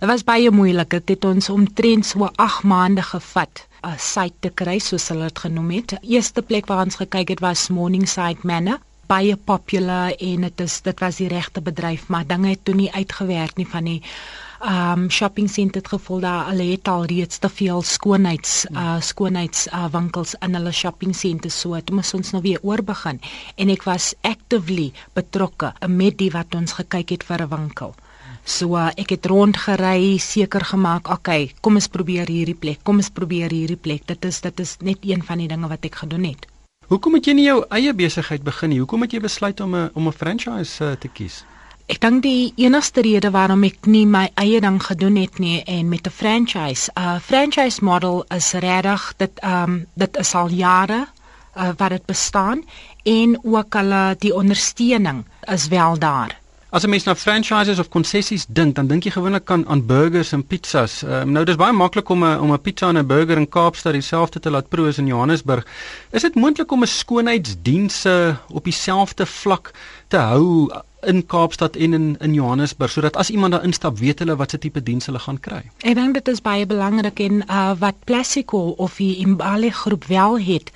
Dit 0.00 0.08
was 0.08 0.24
baie 0.24 0.50
moeilik. 0.50 0.90
Dit 0.90 1.08
het 1.08 1.24
ons 1.24 1.48
omtrent 1.48 2.06
so 2.06 2.28
8 2.34 2.62
maande 2.62 3.02
gevat. 3.02 3.66
'n 3.82 3.98
site 3.98 4.34
te 4.40 4.50
kry 4.50 4.78
soos 4.78 5.08
hulle 5.08 5.22
dit 5.22 5.38
genoem 5.38 5.70
het. 5.70 5.88
Die 5.88 6.10
eerste 6.16 6.42
plek 6.42 6.66
waar 6.66 6.84
ons 6.84 6.96
gekyk 6.96 7.28
het 7.28 7.40
was 7.40 7.68
Morningside 7.68 8.38
Manor 8.42 8.78
baie 9.10 9.36
popular 9.36 10.14
en 10.30 10.46
dit 10.46 10.60
is 10.66 10.80
dit 10.86 11.02
was 11.04 11.18
die 11.22 11.30
regte 11.32 11.62
bedryf 11.68 12.08
maar 12.14 12.26
dinge 12.26 12.52
het 12.54 12.64
toe 12.64 12.74
nie 12.78 12.90
uitgewerk 12.92 13.56
nie 13.58 13.66
van 13.74 13.88
die 13.90 14.00
um 14.70 15.08
shopping 15.10 15.48
center 15.50 15.80
het 15.80 15.88
gevoel 15.88 16.20
daar 16.20 16.50
hulle 16.50 16.66
het 16.70 16.88
al 16.88 17.06
reeds 17.12 17.38
te 17.38 17.48
veel 17.48 17.82
skoonheids 17.82 18.66
uh 18.70 18.98
skoonheids 19.00 19.66
uh, 19.68 19.86
winkels 19.92 20.34
in 20.46 20.54
hulle 20.58 20.72
shopping 20.82 21.16
center 21.16 21.50
so 21.50 21.72
het 21.78 21.90
ons 21.90 22.14
ons 22.18 22.32
nou 22.36 22.42
weer 22.44 22.60
oorbegin 22.62 23.22
en 23.56 23.72
ek 23.76 23.88
was 23.88 24.12
actively 24.34 24.92
betrokke 25.16 25.72
met 25.88 26.18
die 26.20 26.30
wat 26.36 26.54
ons 26.54 26.76
gekyk 26.82 27.16
het 27.16 27.26
vir 27.32 27.46
'n 27.46 27.52
winkel 27.56 27.94
So 28.50 28.76
uh, 28.76 28.88
ek 28.96 29.10
het 29.14 29.26
rondgery, 29.26 30.16
seker 30.18 30.64
gemaak, 30.64 31.10
okay, 31.12 31.52
kom 31.60 31.76
ons 31.76 31.88
probeer 31.88 32.26
hierdie 32.26 32.56
plek. 32.56 32.80
Kom 32.82 32.96
ons 32.96 33.10
probeer 33.10 33.52
hierdie 33.52 33.76
plek. 33.76 34.06
Dit 34.08 34.24
is 34.24 34.40
dit 34.40 34.60
is 34.60 34.76
net 34.80 35.04
een 35.04 35.22
van 35.22 35.38
die 35.38 35.48
dinge 35.48 35.68
wat 35.68 35.84
ek 35.84 36.00
gedoen 36.02 36.24
het. 36.24 36.48
Hoekom 36.90 37.14
het 37.14 37.28
jy 37.28 37.36
nie 37.38 37.44
jou 37.44 37.60
eie 37.70 37.92
besigheid 37.94 38.42
begin 38.42 38.72
nie? 38.72 38.80
Hoekom 38.82 39.04
het 39.04 39.12
jy 39.14 39.20
besluit 39.22 39.60
om 39.62 39.76
'n 39.76 39.90
om 39.94 40.08
'n 40.08 40.12
franchise 40.12 40.84
uh, 40.84 40.96
te 40.98 41.08
kies? 41.08 41.44
Ek 41.86 42.00
dink 42.00 42.22
die 42.22 42.52
enigste 42.56 43.00
rede 43.00 43.30
waarom 43.30 43.62
ek 43.62 43.86
nie 43.86 44.06
my 44.06 44.30
eie 44.34 44.60
ding 44.60 44.82
gedoen 44.82 45.16
het 45.16 45.38
nie 45.38 45.62
en 45.62 45.88
met 45.88 46.06
'n 46.06 46.10
franchise, 46.10 46.90
'n 46.90 47.00
uh, 47.00 47.20
franchise 47.20 47.84
model 47.84 48.24
is 48.28 48.52
regtig 48.52 49.14
dit 49.16 49.38
ehm 49.38 49.62
um, 49.62 49.86
dit 49.94 50.16
is 50.16 50.34
al 50.34 50.48
jare 50.48 51.06
uh, 51.56 51.70
wat 51.76 51.90
dit 51.90 52.06
bestaan 52.06 52.64
en 53.04 53.38
ook 53.44 53.74
hulle 53.74 54.16
die 54.18 54.34
ondersteuning 54.34 55.24
is 55.40 55.68
wel 55.68 55.98
daar. 55.98 56.39
As 56.72 56.84
'n 56.84 56.90
mens 56.90 57.04
na 57.04 57.14
franchises 57.14 57.78
of 57.78 57.88
konsessies 57.88 58.46
dink, 58.48 58.74
dan 58.74 58.86
dink 58.86 59.02
jy 59.02 59.10
gewoonlik 59.10 59.50
aan 59.50 59.66
aan 59.66 59.86
burgers 59.86 60.32
en 60.32 60.46
pizzas. 60.46 61.02
Uh, 61.02 61.22
nou 61.22 61.44
dis 61.44 61.56
baie 61.58 61.72
maklik 61.72 62.08
om 62.08 62.24
'n 62.24 62.38
om 62.38 62.52
'n 62.52 62.60
pizza 62.60 62.88
en 62.88 62.98
'n 62.98 63.06
burger 63.06 63.36
in 63.36 63.48
Kaapstad 63.48 63.92
dieselfde 63.92 64.40
te 64.40 64.50
laat 64.50 64.68
proe 64.68 64.88
as 64.88 64.98
in 64.98 65.06
Johannesburg. 65.06 65.66
Is 66.10 66.22
dit 66.22 66.34
moontlik 66.34 66.70
om 66.72 66.82
'n 66.82 66.86
skoonheidsdienste 66.86 68.36
op 68.48 68.64
dieselfde 68.64 69.26
vlak 69.26 69.72
te 70.08 70.16
hou 70.16 70.70
in 71.06 71.26
Kaapstad 71.26 71.76
en 71.76 71.92
in 71.92 72.16
in 72.20 72.34
Johannesburg 72.34 72.90
sodat 72.90 73.16
as 73.16 73.30
iemand 73.30 73.52
daar 73.52 73.64
instap 73.64 73.98
weet 73.98 74.18
hulle 74.18 74.36
wat 74.36 74.50
se 74.50 74.58
tipe 74.58 74.82
diens 74.82 75.06
hulle 75.06 75.18
gaan 75.18 75.40
kry. 75.40 75.62
Ek 75.80 75.94
dink 75.96 76.14
dit 76.14 76.28
is 76.28 76.42
baie 76.44 76.66
belangrik 76.66 77.20
en 77.24 77.42
uh, 77.46 77.72
wat 77.80 77.96
Plassico 78.04 78.60
of 78.76 78.96
die 79.00 79.16
Imbali 79.24 79.70
groep 79.70 80.04
wel 80.10 80.38
het 80.38 80.72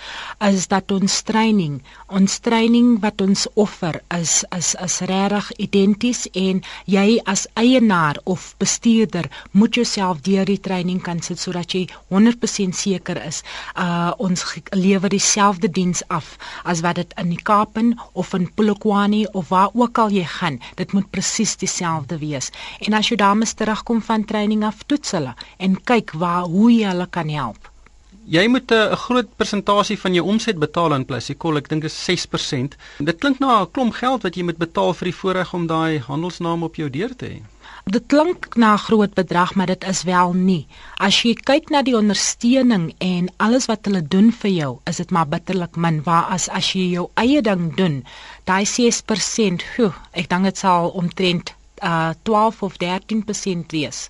is 0.49 0.69
dat 0.69 0.91
ons 0.93 1.23
training, 1.23 1.82
ons 2.09 2.38
training 2.38 3.00
wat 3.03 3.21
ons 3.21 3.47
offer 3.55 4.00
is 4.17 4.44
is 4.56 4.75
is 4.85 4.99
regtig 5.11 5.50
identies 5.67 6.25
en 6.32 6.62
jy 6.87 7.21
as 7.25 7.47
eienaar 7.61 8.21
of 8.25 8.55
bestuurder 8.59 9.29
moet 9.53 9.75
jouself 9.75 10.23
deur 10.25 10.44
die 10.44 10.61
training 10.61 11.03
kan 11.03 11.21
sit 11.23 11.38
sodat 11.38 11.75
jy 11.75 11.85
100% 12.12 12.79
seker 12.81 13.21
is 13.26 13.43
uh 13.76 14.12
ons 14.19 14.44
lewer 14.73 15.09
dieselfde 15.11 15.69
diens 15.69 16.02
af 16.09 16.37
as 16.64 16.81
wat 16.81 16.97
dit 16.97 17.14
in 17.21 17.33
die 17.35 17.43
Kaapen 17.43 17.95
of 18.12 18.33
in 18.35 18.49
Polokwane 18.54 19.26
of 19.33 19.49
waar 19.49 19.71
ook 19.75 19.99
al 19.99 20.13
jy 20.14 20.25
gaan, 20.38 20.61
dit 20.76 20.92
moet 20.92 21.11
presies 21.11 21.56
dieselfde 21.61 22.18
wees. 22.18 22.50
En 22.87 22.97
as 22.99 23.09
jou 23.09 23.18
dames 23.21 23.54
terugkom 23.54 24.02
van 24.02 24.25
training 24.25 24.64
af, 24.64 24.83
toets 24.87 25.16
hulle 25.16 25.35
en 25.59 25.78
kyk 25.92 26.16
waar 26.18 26.50
hoe 26.50 26.73
jy 26.73 26.90
hulle 26.90 27.06
kan 27.11 27.28
help. 27.28 27.71
Jy 28.25 28.47
moet 28.49 28.73
'n 28.73 28.97
groot 28.97 29.37
persentasie 29.37 29.99
van 29.99 30.14
jou 30.14 30.25
omset 30.25 30.59
betaal 30.59 30.94
in 30.94 31.04
Plasicol, 31.04 31.56
ek 31.56 31.68
dink 31.68 31.85
is 31.85 32.04
6%. 32.04 32.76
Dit 32.99 33.18
klink 33.21 33.38
na 33.38 33.61
'n 33.61 33.71
klomp 33.71 33.94
geld 33.94 34.23
wat 34.23 34.37
jy 34.37 34.42
moet 34.42 34.56
betaal 34.56 34.94
vir 34.94 35.04
die 35.04 35.18
voorreg 35.21 35.54
om 35.54 35.66
daai 35.66 35.99
handelsnaam 35.99 36.62
op 36.62 36.76
jou 36.76 36.90
deur 36.90 37.16
te 37.16 37.26
hê. 37.26 37.53
Dit 37.93 38.07
klink 38.07 38.57
na 38.57 38.73
'n 38.75 38.79
groot 38.79 39.14
bedrag, 39.14 39.55
maar 39.55 39.67
dit 39.67 39.85
is 39.85 40.03
wel 40.03 40.33
nie. 40.33 40.67
As 40.97 41.23
jy 41.23 41.35
kyk 41.35 41.69
na 41.71 41.83
die 41.83 41.97
ondersteuning 41.97 42.95
en 42.99 43.29
alles 43.37 43.67
wat 43.67 43.85
hulle 43.85 44.03
doen 44.09 44.33
vir 44.33 44.50
jou, 44.50 44.79
is 44.85 44.97
dit 44.97 45.11
maar 45.11 45.29
bitterlik 45.29 45.76
min. 45.76 46.03
Waar 46.03 46.25
as 46.25 46.49
as 46.49 46.73
jy 46.73 46.87
jou 46.91 47.11
eie 47.14 47.43
ding 47.43 47.76
doen, 47.76 48.05
daai 48.45 48.64
6%, 48.64 49.62
whew, 49.75 49.93
ek 50.12 50.29
dink 50.29 50.45
dit 50.45 50.59
sal 50.59 50.88
omtrent 50.88 51.55
uh 51.83 52.12
12 52.23 52.62
of 52.62 52.76
13% 52.79 53.67
wees 53.76 54.09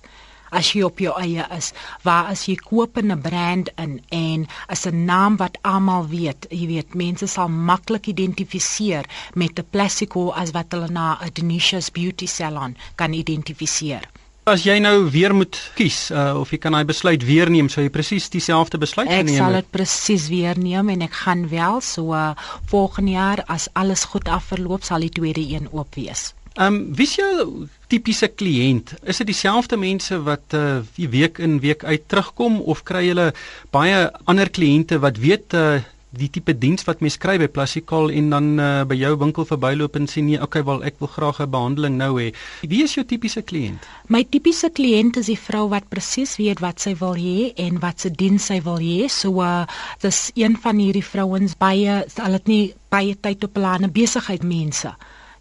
as 0.59 0.71
jy 0.73 0.83
op 0.87 0.99
jou 1.03 1.13
eie 1.21 1.45
is 1.57 1.71
waar 2.07 2.31
as 2.33 2.45
jy 2.49 2.55
koop 2.69 2.97
'n 3.01 3.21
brand 3.27 3.69
in 3.85 3.93
en 4.09 4.47
is 4.75 4.85
'n 4.87 5.05
naam 5.05 5.37
wat 5.37 5.57
almal 5.61 6.07
weet 6.07 6.47
jy 6.49 6.67
weet 6.73 6.95
mense 6.95 7.27
sal 7.27 7.49
maklik 7.49 8.07
identifiseer 8.07 9.05
met 9.35 9.59
'n 9.59 9.67
Plassico 9.71 10.29
as 10.31 10.51
wat 10.51 10.71
hulle 10.71 10.89
na 10.89 11.17
'n 11.21 11.33
Denisha's 11.33 11.89
Beauty 11.89 12.25
Salon 12.25 12.77
kan 12.95 13.13
identifiseer 13.13 14.03
As 14.45 14.61
jy 14.61 14.75
nou 14.77 15.09
weer 15.09 15.33
moet 15.33 15.57
kies 15.73 16.11
uh, 16.13 16.37
of 16.37 16.51
jy 16.53 16.59
kan 16.61 16.75
daai 16.77 16.85
besluit 16.85 17.23
weer 17.25 17.49
neem, 17.49 17.65
sou 17.65 17.81
jy 17.81 17.89
presies 17.89 18.29
dieselfde 18.29 18.77
besluit 18.77 19.09
geneem 19.09 19.25
het. 19.25 19.33
Ek 19.33 19.41
sal 19.41 19.57
dit 19.57 19.71
presies 19.73 20.27
weer 20.29 20.59
neem 20.61 20.91
en 20.93 21.01
ek 21.01 21.17
gaan 21.23 21.47
wel 21.49 21.81
so 21.81 22.13
uh, 22.13 22.35
volgende 22.69 23.15
jaar 23.17 23.41
as 23.49 23.65
alles 23.73 24.05
goed 24.05 24.29
afverloop 24.29 24.85
sal 24.85 25.01
die 25.01 25.09
tweede 25.09 25.41
een 25.41 25.65
oop 25.73 25.97
wees. 25.97 26.35
Ehm 26.55 26.73
um, 26.73 26.95
wie 26.95 27.03
is 27.03 27.15
jou 27.19 27.67
tipiese 27.91 28.29
kliënt? 28.31 28.93
Is 29.03 29.17
dit 29.19 29.27
dieselfde 29.27 29.75
mense 29.75 30.15
wat 30.23 30.53
uh 30.55 30.77
week 30.95 31.41
in 31.43 31.57
week 31.59 31.83
uit 31.83 32.03
terugkom 32.07 32.61
of 32.61 32.83
kry 32.87 33.01
jy 33.09 33.25
baie 33.75 33.97
ander 34.23 34.47
kliënte 34.47 35.01
wat 35.03 35.19
weet 35.19 35.53
uh 35.53 35.81
die 36.15 36.29
tipe 36.31 36.53
diens 36.55 36.85
wat 36.87 37.01
mens 37.03 37.17
kry 37.19 37.35
by 37.41 37.49
Plastikal 37.51 38.07
en 38.07 38.29
dan 38.31 38.47
uh, 38.55 38.67
by 38.87 38.95
jou 38.95 39.11
winkel 39.19 39.43
verbyloop 39.49 39.97
en 39.99 40.07
sê 40.07 40.23
nee, 40.23 40.39
okay, 40.39 40.63
wel 40.63 40.79
ek 40.87 41.01
wil 41.03 41.11
graag 41.11 41.41
'n 41.43 41.51
behandeling 41.51 41.97
nou 41.99 42.13
hê. 42.21 42.29
Wie 42.63 42.83
is 42.83 42.95
jou 42.95 43.03
tipiese 43.03 43.43
kliënt? 43.43 43.83
My 44.07 44.23
tipiese 44.23 44.71
kliënt 44.71 45.19
is 45.19 45.27
die 45.27 45.39
vrou 45.47 45.67
wat 45.75 45.89
presies 45.91 46.37
weet 46.39 46.63
wat 46.63 46.79
sy 46.79 46.95
wil 47.03 47.19
hê 47.19 47.51
en 47.67 47.83
wat 47.83 47.99
se 47.99 48.09
diens 48.09 48.47
sy 48.47 48.61
wil 48.63 48.79
hê. 48.79 49.09
So 49.11 49.43
uh 49.43 49.67
dis 49.99 50.31
een 50.35 50.55
van 50.55 50.79
hierdie 50.79 51.03
vrouens 51.03 51.59
baie 51.59 52.05
al 52.15 52.39
dit 52.39 52.47
nie 52.47 52.73
baie 52.89 53.19
tyd 53.19 53.43
op 53.43 53.59
hulle 53.59 53.67
aan 53.75 53.91
besigheid 53.91 54.43
mense. 54.43 54.95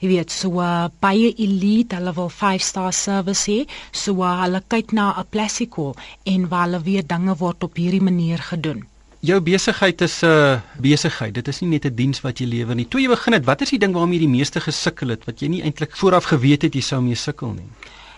Jy 0.05 0.11
weet, 0.11 0.33
so 0.37 0.61
uh, 0.61 0.89
baie 1.01 1.31
elite, 1.41 1.97
hulle 1.97 2.13
wil 2.13 2.29
5 2.29 2.61
star 2.61 2.93
service 2.93 3.49
hê. 3.49 3.63
So 3.91 4.21
uh, 4.21 4.35
hulle 4.43 4.61
kyk 4.69 4.93
na 4.93 5.15
'n 5.17 5.31
Plastikal 5.33 5.95
en 6.29 6.49
waar 6.51 6.67
hulle 6.69 6.83
weer 6.85 7.07
dinge 7.15 7.39
word 7.41 7.65
op 7.65 7.81
hierdie 7.81 8.05
manier 8.05 8.43
gedoen 8.53 8.85
jou 9.25 9.41
besigheid 9.41 10.01
is 10.05 10.21
'n 10.23 10.27
uh, 10.27 10.61
besigheid. 10.81 11.35
Dit 11.35 11.49
is 11.49 11.61
nie 11.61 11.71
net 11.71 11.85
'n 11.85 11.95
diens 11.95 12.21
wat 12.21 12.39
jy 12.39 12.47
lewer 12.47 12.75
nie. 12.75 12.89
Toe 12.89 13.01
jy 13.01 13.09
begin 13.09 13.33
het, 13.33 13.45
wat 13.45 13.63
is 13.63 13.71
die 13.71 13.79
ding 13.79 13.95
waarmee 13.95 14.19
jy 14.19 14.27
die 14.27 14.37
meeste 14.39 14.61
gesukkel 14.61 15.09
het 15.09 15.25
wat 15.25 15.41
jy 15.41 15.49
nie 15.49 15.63
eintlik 15.63 15.97
vooraf 15.97 16.25
geweet 16.25 16.63
het 16.63 16.75
jy 16.75 16.81
sou 16.81 17.01
mee 17.01 17.15
sukkel 17.15 17.53
nie? 17.53 17.69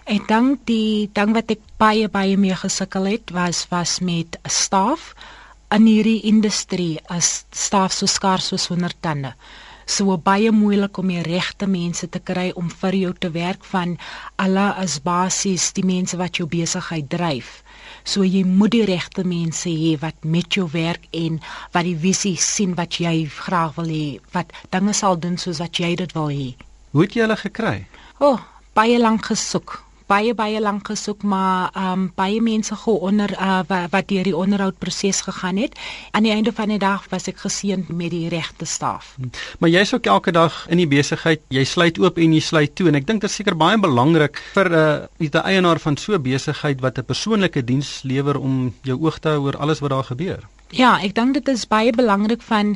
Ek 0.07 0.27
dink 0.29 0.67
die 0.67 1.11
ding 1.13 1.35
wat 1.35 1.51
ek 1.51 1.61
baie 1.79 2.09
baie 2.09 2.37
mee 2.37 2.55
gesukkel 2.55 3.05
het 3.05 3.31
was 3.31 3.67
was 3.71 4.01
met 4.01 4.39
staf 4.45 5.15
in 5.71 5.87
hierdie 5.87 6.23
industrie 6.23 6.99
as 7.09 7.45
staf 7.51 7.93
so 7.93 8.07
skaars 8.07 8.47
soos 8.47 8.67
honderdtande. 8.67 9.35
So 9.87 10.17
baie 10.19 10.51
moeilik 10.51 10.99
om 10.99 11.13
die 11.13 11.23
regte 11.23 11.69
mense 11.71 12.09
te 12.11 12.19
kry 12.19 12.49
om 12.59 12.67
vir 12.83 12.97
jou 12.99 13.13
te 13.15 13.31
werk 13.31 13.65
van 13.71 13.95
alle 14.43 14.67
as 14.83 14.99
basies 15.05 15.69
die 15.77 15.87
mense 15.87 16.19
wat 16.19 16.41
jou 16.41 16.49
besigheid 16.51 17.07
dryf. 17.13 17.63
So 18.03 18.27
jy 18.27 18.43
moet 18.47 18.75
die 18.75 18.85
regte 18.91 19.23
mense 19.23 19.71
hê 19.71 19.95
wat 20.03 20.27
met 20.27 20.59
jou 20.59 20.67
werk 20.73 21.07
en 21.15 21.39
wat 21.73 21.87
die 21.87 21.97
visie 22.03 22.35
sien 22.35 22.75
wat 22.75 22.99
jy 22.99 23.15
graag 23.39 23.79
wil 23.79 23.95
hê, 23.95 24.19
wat 24.35 24.51
dinge 24.75 24.95
sal 24.95 25.19
doen 25.23 25.39
soos 25.39 25.63
wat 25.63 25.79
jy 25.79 25.95
dit 26.03 26.19
wil 26.19 26.31
hê. 26.35 26.53
Hoe 26.91 27.07
het 27.07 27.15
jy 27.15 27.27
hulle 27.27 27.39
gekry? 27.39 27.79
O, 28.19 28.35
oh, 28.35 28.47
baie 28.75 28.99
lank 28.99 29.31
gesoek 29.31 29.86
baie 30.07 30.35
baie 30.35 30.61
lank 30.61 30.89
gesoek 30.89 31.23
maar 31.23 31.71
um, 31.77 32.09
baie 32.15 32.41
mense 32.43 32.77
geonder 32.77 33.33
uh, 33.35 33.61
wat, 33.69 33.91
wat 33.91 34.09
deur 34.09 34.25
die 34.27 34.37
onderhoudproses 34.37 35.21
gegaan 35.27 35.57
het. 35.57 35.79
Aan 36.11 36.23
die 36.23 36.33
einde 36.33 36.53
van 36.53 36.69
die 36.73 36.79
dag 36.79 37.07
was 37.11 37.29
ek 37.31 37.43
geseën 37.45 37.87
met 37.89 38.11
die 38.15 38.29
regte 38.33 38.67
staf. 38.67 39.15
Hmm. 39.17 39.31
Maar 39.59 39.71
jy's 39.71 39.95
ook 39.95 40.07
elke 40.07 40.33
dag 40.33 40.65
in 40.69 40.83
die 40.83 40.89
besigheid. 40.91 41.43
Jy 41.49 41.65
sluit 41.65 41.99
oop 41.99 42.19
en 42.19 42.35
jy 42.37 42.41
sluit 42.41 42.75
toe 42.75 42.89
en 42.91 43.01
ek 43.01 43.07
dink 43.07 43.25
dit 43.25 43.31
is 43.31 43.37
seker 43.37 43.59
baie 43.59 43.79
belangrik 43.79 44.41
vir 44.55 44.71
'n 44.71 44.75
uh, 44.75 45.07
die 45.19 45.31
eienaar 45.37 45.79
van 45.79 45.97
so 45.97 46.15
'n 46.15 46.23
besigheid 46.23 46.81
wat 46.81 46.99
'n 46.99 47.05
persoonlike 47.05 47.65
diens 47.65 48.03
lewer 48.03 48.39
om 48.39 48.75
jou 48.83 48.99
oog 49.01 49.19
te 49.19 49.29
hou 49.29 49.47
oor 49.47 49.57
alles 49.57 49.81
wat 49.81 49.91
daar 49.91 50.05
gebeur. 50.05 50.43
Ja, 50.75 50.97
ek 50.99 51.13
dink 51.15 51.37
dit 51.37 51.49
is 51.53 51.63
baie 51.71 51.93
belangrik 51.95 52.43
van 52.43 52.73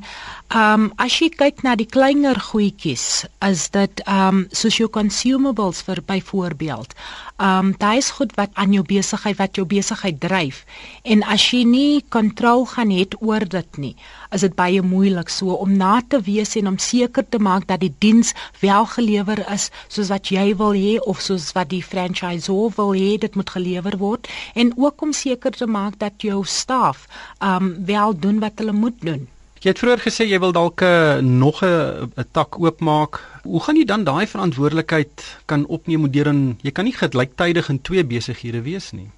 ehm 0.55 0.83
um, 0.83 0.85
as 1.03 1.17
jy 1.19 1.27
kyk 1.35 1.65
na 1.67 1.73
die 1.75 1.89
kleiner 1.91 2.39
goedjies, 2.39 3.25
is 3.43 3.65
dit 3.75 4.03
ehm 4.07 4.29
um, 4.29 4.39
soos 4.55 4.77
jou 4.79 4.87
consumables 4.89 5.83
vir 5.83 5.99
byvoorbeeld. 6.07 6.95
Ehm 7.43 7.59
um, 7.59 7.73
daai 7.83 7.99
is 7.99 8.13
goed 8.15 8.37
wat 8.39 8.55
aan 8.55 8.73
jou 8.73 8.85
besigheid 8.87 9.39
wat 9.43 9.59
jou 9.59 9.67
besigheid 9.67 10.21
dryf. 10.23 10.63
En 11.03 11.27
as 11.27 11.51
jy 11.51 11.65
nie 11.67 12.05
kontrole 12.09 12.67
gaan 12.67 12.95
het 12.95 13.19
oor 13.19 13.43
dit 13.59 13.77
nie, 13.77 13.97
is 14.31 14.45
dit 14.47 14.55
baie 14.55 14.83
moeilik 14.83 15.29
so 15.29 15.57
om 15.65 15.73
na 15.77 16.01
te 16.09 16.21
wees 16.27 16.57
en 16.61 16.71
om 16.73 16.79
seker 16.79 17.27
te 17.29 17.39
maak 17.39 17.67
dat 17.71 17.81
die 17.81 17.95
diens 17.99 18.33
wel 18.61 18.87
gelewer 18.95 19.43
is 19.53 19.71
soos 19.89 20.13
wat 20.13 20.31
jy 20.35 20.47
wil 20.61 20.77
hê 20.77 20.99
of 21.13 21.21
soos 21.25 21.51
wat 21.57 21.71
die 21.73 21.83
franchisor 21.83 22.71
wil 22.77 22.95
hê 22.95 23.19
dit 23.19 23.35
moet 23.35 23.51
gelewer 23.57 23.99
word 23.99 24.31
en 24.55 24.73
ook 24.77 25.03
om 25.03 25.13
seker 25.13 25.51
te 25.51 25.67
maak 25.67 25.99
dat 25.99 26.23
jou 26.23 26.45
staf 26.45 27.07
um 27.53 27.75
wel 27.87 28.17
doen 28.17 28.41
wat 28.41 28.59
hulle 28.59 28.73
moet 28.73 28.99
doen. 29.01 29.29
Jy 29.61 29.75
het 29.75 29.81
vroeër 29.83 30.01
gesê 30.01 30.25
jy 30.25 30.39
wil 30.41 30.55
dalk 30.57 30.81
'n 30.81 30.87
uh, 30.87 31.21
nog 31.21 31.61
'n 31.65 32.25
tak 32.33 32.57
oopmaak. 32.59 33.21
Hoe 33.43 33.61
gaan 33.61 33.77
jy 33.77 33.85
dan 33.85 34.05
daai 34.05 34.27
verantwoordelikheid 34.27 35.37
kan 35.47 35.67
opneem 35.67 36.05
in 36.05 36.59
jy 36.63 36.71
kan 36.71 36.85
nie 36.85 36.97
gelyktydig 36.97 37.69
in 37.69 37.83
twee 37.83 38.05
besighede 38.05 38.63
wees 38.63 38.93
nie. 38.93 39.11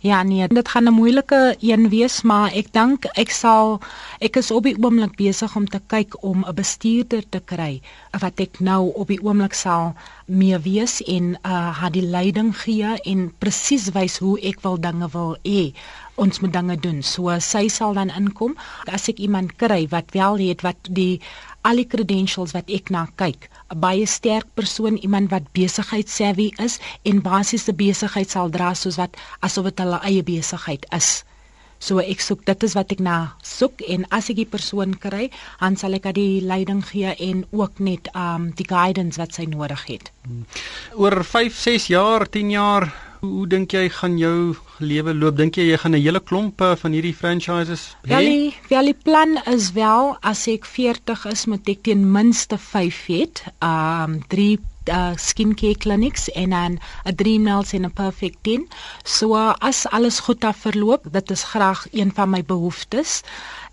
Ja 0.00 0.22
nee, 0.22 0.46
dit 0.46 0.68
gaan 0.68 0.84
'n 0.84 0.92
moeilike 0.92 1.56
een 1.60 1.88
wees, 1.88 2.22
maar 2.22 2.52
ek 2.52 2.72
dink 2.72 3.04
ek 3.04 3.30
sal 3.30 3.80
ek 4.20 4.36
is 4.36 4.50
op 4.50 4.62
die 4.62 4.76
oomblik 4.78 5.16
besig 5.16 5.56
om 5.56 5.66
te 5.66 5.80
kyk 5.86 6.22
om 6.22 6.44
'n 6.46 6.54
bestuurder 6.54 7.24
te 7.28 7.40
kry 7.44 7.80
wat 8.20 8.40
ek 8.40 8.60
nou 8.60 8.92
op 8.94 9.08
die 9.08 9.22
oomblik 9.22 9.54
sal 9.54 9.94
mee 10.26 10.58
wees 10.58 11.02
en 11.02 11.34
uh 11.42 11.74
haar 11.80 11.90
die 11.90 12.06
leiding 12.06 12.54
gee 12.60 12.94
en 13.04 13.32
presies 13.38 13.90
wys 13.90 14.18
hoe 14.18 14.38
ek 14.40 14.60
wil 14.60 14.78
dinge 14.80 15.08
wil 15.12 15.36
hê 15.42 15.72
ons 16.14 16.40
moet 16.40 16.52
dinge 16.52 16.76
doen. 16.76 17.02
So 17.02 17.34
sy 17.40 17.68
sal 17.68 17.94
dan 17.94 18.10
inkom 18.10 18.54
as 18.86 19.08
ek 19.08 19.18
iemand 19.18 19.56
kry 19.56 19.86
wat 19.90 20.14
wel 20.14 20.38
het 20.38 20.62
wat 20.66 20.76
die 20.90 21.20
al 21.62 21.80
die 21.80 21.86
credentials 21.86 22.54
wat 22.56 22.70
ek 22.70 22.90
na 22.94 23.06
kyk 23.16 23.48
'n 23.70 23.80
baie 23.80 24.06
sterk 24.06 24.46
persoon, 24.54 24.96
iemand 24.96 25.30
wat 25.30 25.52
besigheidssavvy 25.52 26.52
is 26.64 26.78
en 27.04 27.22
basiese 27.22 27.72
besigheid 27.72 28.30
sal 28.30 28.50
dra 28.50 28.74
soos 28.74 28.96
wat 28.96 29.16
asof 29.40 29.64
dit 29.64 29.78
hulle 29.78 30.00
eie 30.02 30.22
besigheid 30.22 30.86
is. 30.96 31.24
So 31.78 32.00
ek 32.02 32.20
soek 32.20 32.44
dit 32.44 32.64
is 32.66 32.74
wat 32.74 32.92
ek 32.92 33.00
na 33.00 33.34
soek 33.46 33.82
en 33.86 34.06
as 34.10 34.30
ek 34.30 34.40
die 34.40 34.50
persoon 34.50 34.96
kry, 34.98 35.30
dan 35.60 35.76
sal 35.76 35.94
ek 35.94 36.08
haar 36.10 36.16
die 36.16 36.40
leiding 36.42 36.82
gee 36.82 37.14
en 37.14 37.44
ook 37.54 37.78
net 37.78 38.10
um 38.14 38.50
die 38.58 38.66
guidance 38.66 39.20
wat 39.20 39.34
sy 39.38 39.46
nodig 39.46 39.84
het. 39.86 40.10
Oor 40.94 41.22
5, 41.24 41.54
6 41.54 41.86
jaar, 41.94 42.26
10 42.26 42.50
jaar, 42.50 42.90
hoe 43.20 43.46
dink 43.46 43.72
jy 43.72 43.88
gaan 43.94 44.18
jou 44.18 44.56
lewe 44.80 45.14
loop? 45.14 45.36
Dink 45.36 45.56
jy 45.56 45.68
jy 45.70 45.78
gaan 45.78 45.94
'n 45.94 46.02
hele 46.02 46.20
klomp 46.20 46.60
eh, 46.60 46.76
van 46.76 46.92
hierdie 46.92 47.14
franchises 47.14 47.96
hê? 48.02 48.10
Ja, 48.10 48.18
die, 48.18 48.54
ja, 48.68 48.82
die 48.82 48.94
plan 48.94 49.38
is 49.46 49.72
wel 49.72 50.16
as 50.22 50.46
ek 50.48 50.64
40 50.64 51.26
is, 51.32 51.46
moet 51.46 51.68
ek 51.68 51.82
ten 51.82 52.10
minste 52.12 52.58
5 52.58 53.06
hê. 53.06 53.22
Um 53.60 54.20
3 54.28 54.58
uh 54.88 55.12
skincare 55.16 55.76
clinics 55.76 56.30
en 56.32 56.50
dan 56.50 56.78
'n 57.04 57.14
dream 57.14 57.42
nails 57.42 57.72
en 57.72 57.84
'n 57.84 57.92
perfect 57.92 58.38
10. 58.42 58.68
So 59.04 59.36
uh, 59.36 59.52
as 59.58 59.86
alles 59.86 60.20
goed 60.20 60.44
af 60.44 60.56
verloop, 60.56 61.12
dit 61.12 61.30
is 61.30 61.42
graag 61.42 61.86
een 61.92 62.10
van 62.14 62.30
my 62.30 62.42
behoeftes. 62.44 63.22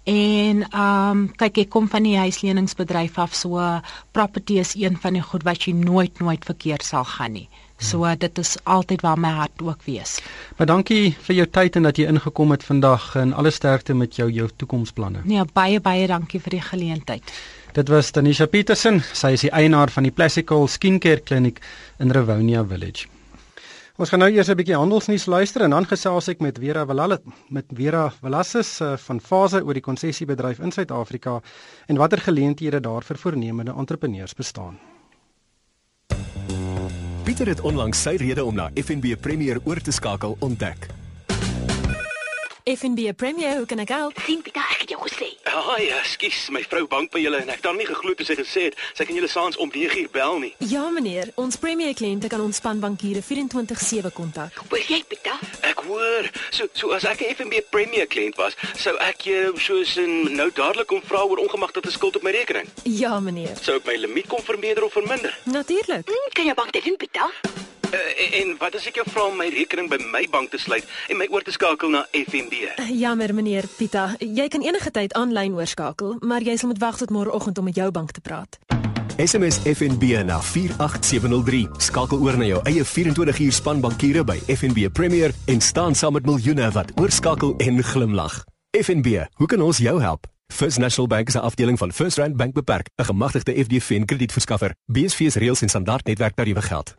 En 0.03 0.69
ehm 0.69 1.09
um, 1.09 1.35
kyk 1.35 1.57
ek 1.57 1.69
kom 1.69 1.87
van 1.89 2.03
die 2.03 2.17
huisleningsbedryf 2.17 3.17
af 3.17 3.33
so 3.33 3.79
property 4.11 4.59
is 4.59 4.75
een 4.75 4.97
van 4.97 5.13
die 5.13 5.21
goed 5.21 5.43
wat 5.43 5.63
jy 5.63 5.73
nooit 5.73 6.19
nooit 6.19 6.45
verkeerd 6.45 6.83
sal 6.83 7.03
gaan 7.03 7.31
nie. 7.31 7.49
So 7.85 8.05
uh, 8.05 8.15
dit 8.17 8.37
is 8.41 8.55
altyd 8.63 9.03
waar 9.05 9.19
my 9.19 9.29
hart 9.29 9.61
ook 9.61 9.83
wees. 9.85 10.17
Maar 10.57 10.67
dankie 10.71 11.15
vir 11.27 11.35
jou 11.35 11.45
tyd 11.57 11.75
en 11.77 11.85
dat 11.85 11.99
jy 12.01 12.07
ingekom 12.09 12.51
het 12.55 12.63
vandag 12.65 13.11
en 13.21 13.33
alle 13.33 13.51
sterkte 13.53 13.93
met 13.93 14.15
jou 14.17 14.25
jou 14.31 14.47
toekomsplanne. 14.57 15.21
Nee, 15.23 15.43
baie 15.53 15.79
baie 15.79 16.07
dankie 16.09 16.41
vir 16.41 16.57
die 16.57 16.63
geleentheid. 16.65 17.35
Dit 17.75 17.91
was 17.91 18.09
Tanisha 18.11 18.47
Petersen, 18.47 19.01
sy 19.13 19.35
is 19.35 19.43
die 19.45 19.51
eienaar 19.51 19.91
van 19.91 20.07
die 20.07 20.13
Plastikal 20.15 20.65
Skincare 20.71 21.21
Clinic 21.21 21.61
in 21.99 22.13
Rivonia 22.15 22.63
Village. 22.65 23.05
Ons 23.95 24.09
gaan 24.11 24.19
nou 24.19 24.31
eers 24.31 24.49
'n 24.49 24.57
bietjie 24.59 24.75
handelsnuus 24.75 25.25
luister 25.25 25.61
en 25.61 25.69
dan 25.69 25.85
gesels 25.85 26.27
ek 26.27 26.41
met 26.41 26.57
Vera 26.57 26.85
Valalle 26.85 27.21
met 27.49 27.65
Vera 27.71 28.09
Valassis 28.09 28.81
uh, 28.81 28.97
van 28.97 29.19
Fase 29.19 29.63
oor 29.63 29.73
die 29.73 29.85
konsessiebedryf 29.85 30.59
in 30.59 30.71
Suid-Afrika 30.71 31.41
en 31.87 31.97
watter 31.97 32.19
geleenthede 32.19 32.81
daar 32.81 33.03
vir 33.03 33.17
voornemende 33.17 33.71
entrepreneurs 33.71 34.33
bestaan. 34.33 34.94
Pieter 37.25 37.47
het 37.47 37.61
onlangs 37.65 38.01
sy 38.05 38.11
rede 38.21 38.43
om 38.45 38.53
na 38.53 38.67
FNB 38.77 39.15
Premier 39.17 39.57
oor 39.65 39.81
te 39.81 39.91
skakel 39.91 40.35
ontdek. 40.45 40.85
FNB 42.65 43.13
Premier, 43.15 43.57
hoe 43.57 43.65
kan 43.65 43.77
ek 43.79 43.91
help? 43.93 44.19
Sien 44.25 44.39
Pieter, 44.41 44.65
ek 44.73 44.79
het 44.81 44.89
jou 44.89 44.97
gesê. 45.03 45.27
Haai, 45.45 45.83
ja, 45.85 45.99
skus, 46.09 46.47
my 46.49 46.63
vrou 46.65 46.87
bank 46.89 47.11
by 47.13 47.19
julle 47.21 47.37
en 47.43 47.51
ek 47.53 47.59
het 47.59 47.65
dan 47.67 47.75
nie 47.77 47.85
geglo 47.85 48.15
toe 48.17 48.25
sy 48.25 48.33
gesê 48.39 48.63
het 48.71 48.79
sy 48.97 49.05
kan 49.05 49.13
julle 49.13 49.29
saans 49.29 49.59
om 49.61 49.69
9uur 49.69 50.07
bel 50.09 50.39
nie. 50.41 50.49
Ja 50.71 50.87
meneer, 50.89 51.29
ons 51.37 51.59
Premier 51.61 51.93
kliënte 51.93 52.25
kan 52.33 52.41
ons 52.41 52.57
spanbankiere 52.57 53.21
24/7 53.21 54.09
kontak. 54.17 54.57
Hoor 54.63 54.81
jy 54.81 54.97
Pieter? 55.05 55.37
Ek 55.61 55.83
hoor. 55.85 56.31
So 56.49 56.65
so 56.73 56.89
as 56.97 57.05
ek 57.05 57.21
'n 57.21 57.35
FNB 57.35 57.61
Premier 57.69 58.09
kliënt 58.09 58.41
was, 58.41 58.57
sou 58.81 58.97
ek 58.97 59.21
jou 59.29 59.53
soos 59.61 59.93
in 60.01 60.33
nou 60.33 60.49
dadelik 60.49 60.87
kom 60.87 61.03
vra 61.05 61.21
oor 61.21 61.37
ongemagtigde 61.45 61.91
skuld 61.91 62.15
op 62.15 62.23
my 62.23 62.31
rekening. 62.31 62.65
Ja 62.81 63.19
meneer. 63.19 63.53
Sou 63.61 63.77
ek 63.77 63.85
my 63.85 63.93
limiet 63.95 64.27
kon 64.27 64.41
vermeerder 64.41 64.85
of 64.89 64.93
verminder? 64.93 65.37
Natuurlik. 65.43 66.09
Hmm, 66.09 66.29
kan 66.33 66.45
jy 66.45 66.53
bank 66.53 66.71
dit 66.71 66.83
doen 66.83 66.97
Pieter? 66.97 67.29
Uh, 67.95 68.39
en 68.41 68.55
wat 68.59 68.75
as 68.75 68.87
ek 68.89 68.97
jou 68.99 69.05
vra 69.07 69.29
om 69.29 69.37
my 69.39 69.45
rekening 69.53 69.87
by 69.87 69.95
my 70.11 70.25
bank 70.31 70.51
te 70.51 70.59
sluit 70.59 70.83
en 71.07 71.19
my 71.19 71.27
oor 71.31 71.45
te 71.45 71.53
skakel 71.55 71.93
na 71.93 72.01
FNB? 72.11 72.65
Uh, 72.75 72.89
jammer 72.91 73.31
meneer 73.35 73.67
Pita, 73.77 74.09
jy 74.19 74.49
kan 74.51 74.65
enige 74.65 74.91
tyd 74.91 75.15
aanlyn 75.15 75.55
oorskakel, 75.55 76.17
maar 76.19 76.43
jy 76.43 76.57
sal 76.59 76.73
moet 76.73 76.81
wag 76.83 76.99
tot 76.99 77.13
môreoggend 77.15 77.61
om 77.61 77.69
met 77.69 77.79
jou 77.79 77.87
bank 77.95 78.11
te 78.11 78.23
praat. 78.25 78.59
SMS 79.15 79.61
FNB 79.63 80.25
na 80.27 80.41
48703. 80.43 81.61
Skakel 81.87 82.19
oor 82.19 82.35
na 82.35 82.49
jou 82.49 82.59
eie 82.67 82.83
24 82.83 83.39
uur 83.45 83.55
spanbankiere 83.61 84.25
by 84.27 84.35
FNB 84.51 84.89
Premier 84.91 85.31
en 85.47 85.63
staan 85.63 85.95
saam 85.95 86.17
met 86.19 86.27
miljoene 86.27 86.67
wat 86.75 86.91
oorskakel 86.99 87.55
en 87.63 87.79
glimlag. 87.93 88.41
FNB, 88.75 89.23
hoe 89.39 89.47
kan 89.47 89.63
ons 89.63 89.79
jou 89.79 89.95
help? 90.03 90.27
First 90.51 90.83
National 90.83 91.07
Bank 91.07 91.31
is 91.31 91.39
'n 91.39 91.47
afdeling 91.47 91.77
van 91.77 91.93
First 91.93 92.17
Rand 92.17 92.35
Bank 92.35 92.53
beperk, 92.53 92.89
'n 92.95 93.03
gemagtigde 93.05 93.55
FDF 93.63 93.87
kredietverskaffer. 94.05 94.75
BSV 94.85 95.31
se 95.31 95.39
reëls 95.39 95.61
en 95.61 95.69
standaard 95.69 96.05
netwerktariewe 96.05 96.61
geld. 96.61 96.95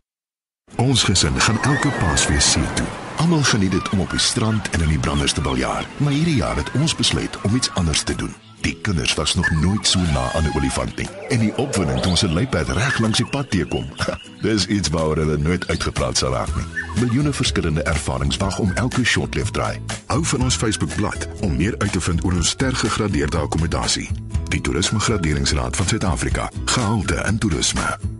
Ons 0.75 1.03
gesin 1.03 1.41
gaan 1.41 1.61
elke 1.61 1.89
Paasfees 1.99 2.51
see 2.51 2.73
toe. 2.73 2.85
Almal 3.15 3.43
geniet 3.43 3.71
dit 3.71 3.89
om 3.89 3.99
op 3.99 4.09
die 4.09 4.19
strand 4.19 4.69
en 4.69 4.81
in 4.81 4.87
die 4.87 4.99
branders 4.99 5.33
te 5.33 5.41
baljaar. 5.41 5.87
Maar 5.97 6.11
hierdie 6.11 6.35
jaar 6.35 6.55
het 6.55 6.71
ons 6.71 6.95
besluit 6.95 7.41
om 7.41 7.55
iets 7.55 7.69
anders 7.73 8.03
te 8.03 8.15
doen. 8.15 8.33
Die 8.61 8.77
kinders 8.81 9.13
was 9.13 9.35
nog 9.35 9.49
nooit 9.51 9.87
so 9.87 9.99
na 9.99 10.31
aan 10.33 10.43
'n 10.43 10.55
olifant 10.55 10.95
nie. 10.95 11.07
En 11.29 11.39
die 11.39 11.57
opwinding 11.57 11.99
toe 12.01 12.11
ons 12.11 12.21
'n 12.21 12.33
luiperd 12.33 12.69
reg 12.69 12.99
langs 12.99 13.17
die 13.17 13.25
pad 13.25 13.51
teekom. 13.51 13.85
Dis 14.41 14.65
iets 14.65 14.89
waaroor 14.89 15.17
hulle 15.17 15.37
nooit 15.37 15.67
uitgepraat 15.67 16.17
sal 16.17 16.31
raak 16.31 16.55
nie. 16.55 16.65
Miljoene 16.99 17.33
verskillende 17.33 17.83
ervarings 17.83 18.37
wag 18.37 18.59
om 18.59 18.71
elke 18.71 19.03
shortlift 19.03 19.53
draai. 19.53 19.81
Hou 20.05 20.25
van 20.25 20.41
ons 20.41 20.55
Facebookblad 20.55 21.27
om 21.41 21.55
meer 21.55 21.75
uit 21.77 21.91
te 21.91 22.01
vind 22.01 22.23
oor 22.23 22.33
ons 22.33 22.49
stergegradeerde 22.49 23.37
akkommodasie. 23.37 24.09
Die 24.47 24.61
Toerisme 24.61 24.99
Graderingsraad 24.99 25.75
van 25.75 25.87
Suid-Afrika. 25.87 26.51
Gehalte 26.65 27.23
in 27.27 27.37
toerisme. 27.37 28.16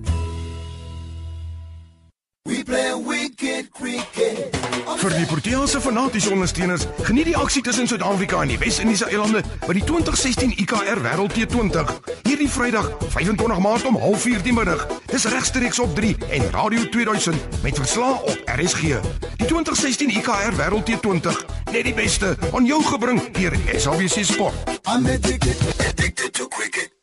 Vir 4.97 5.13
die 5.13 5.25
Proteas 5.25 5.71
se 5.71 5.81
fanatiese 5.81 6.31
ondersteuners, 6.31 6.87
geniet 7.03 7.27
die 7.29 7.35
aksie 7.37 7.61
tussen 7.61 7.87
Suid-Afrika 7.87 8.41
en 8.41 8.51
die 8.53 8.57
Wes-Indiese 8.61 9.09
eilande 9.11 9.43
by 9.65 9.75
die 9.75 9.83
2016 9.83 10.55
IKR 10.63 11.01
Wêreld 11.03 11.35
T20. 11.35 11.91
Hierdie 12.23 12.49
Vrydag, 12.49 12.89
25 13.13 13.59
Maart 13.63 13.85
om 13.85 13.99
04:30 13.99 14.41
die 14.47 14.55
middag. 14.55 14.87
Dis 15.11 15.27
regstreeks 15.31 15.79
op 15.79 15.95
3 15.95 16.15
en 16.29 16.49
Radio 16.51 16.89
2000 16.89 17.61
met 17.63 17.75
verslae 17.77 18.13
op 18.13 18.51
RSG. 18.57 18.81
Die 19.37 19.45
2016 19.45 20.09
IKR 20.09 20.55
Wêreld 20.57 20.87
T20, 20.89 21.45
net 21.71 21.83
die 21.83 21.93
beste 21.93 22.37
aan 22.53 22.65
jou 22.65 22.83
gebring 22.83 23.21
deur 23.31 23.59
SABC 23.75 24.23
Sport. 24.23 24.55
I'm 24.87 25.05
addicted, 25.05 25.57
addicted 25.79 26.33
to 26.33 26.47
cricket. 26.47 26.96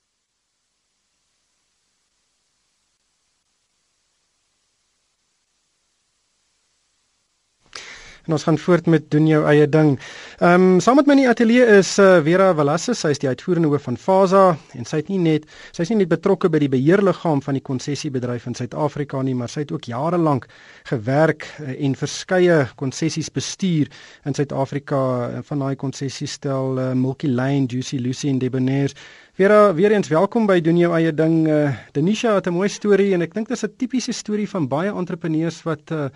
En 8.25 8.33
ons 8.33 8.45
gaan 8.47 8.57
voort 8.59 8.87
met 8.88 9.11
doen 9.12 9.26
jou 9.28 9.43
eie 9.45 9.66
ding. 9.69 9.99
Ehm 10.38 10.62
um, 10.62 10.81
saam 10.81 10.97
met 10.97 11.07
my 11.07 11.12
in 11.12 11.23
die 11.25 11.28
ateljee 11.28 11.64
is 11.76 11.90
uh, 12.00 12.23
Vera 12.25 12.47
Valasse, 12.57 12.95
sy 12.97 13.11
is 13.12 13.21
die 13.21 13.28
uitvoerende 13.28 13.69
hoof 13.69 13.85
van 13.85 13.99
Fasa 14.00 14.45
en 14.73 14.88
sy 14.88 15.02
het 15.02 15.11
nie 15.12 15.19
net 15.21 15.45
sy 15.76 15.85
is 15.85 15.93
nie 15.93 15.99
net 16.00 16.09
betrokke 16.09 16.49
by 16.49 16.62
die 16.62 16.71
beheerliggaam 16.73 17.43
van 17.45 17.59
die 17.59 17.64
konsessiebedryf 17.64 18.47
in 18.49 18.57
Suid-Afrika 18.57 19.21
nie, 19.23 19.35
maar 19.37 19.52
sy 19.52 19.66
het 19.66 19.75
ook 19.76 19.90
jare 19.93 20.16
lank 20.16 20.49
gewerk 20.88 21.50
uh, 21.61 21.75
en 21.75 21.99
verskeie 22.00 22.62
konsessies 22.81 23.28
bestuur 23.28 23.93
in 24.25 24.38
Suid-Afrika 24.40 25.02
uh, 25.26 25.45
van 25.45 25.66
daai 25.66 25.76
konsessiestel 25.76 26.81
uh, 26.81 26.88
Milky 26.97 27.28
Lane, 27.28 27.69
Juicy 27.69 28.00
Lucy 28.00 28.33
en 28.33 28.40
Debonair. 28.40 28.97
Vera, 29.37 29.75
weer 29.75 29.93
eens 29.93 30.09
welkom 30.09 30.45
by 30.47 30.61
doen 30.62 30.76
jou 30.78 30.93
eie 30.95 31.12
ding. 31.12 31.40
Uh, 31.50 31.73
Denisha 31.93 32.37
het 32.37 32.47
'n 32.47 32.54
mooi 32.54 32.69
storie 32.69 33.12
en 33.14 33.23
ek 33.23 33.35
dink 33.35 33.49
dit 33.49 33.57
is 33.57 33.64
'n 33.64 33.76
tipiese 33.76 34.12
storie 34.12 34.49
van 34.49 34.69
baie 34.69 34.93
entrepreneurs 34.95 35.62
wat 35.62 35.90
uh, 35.90 36.09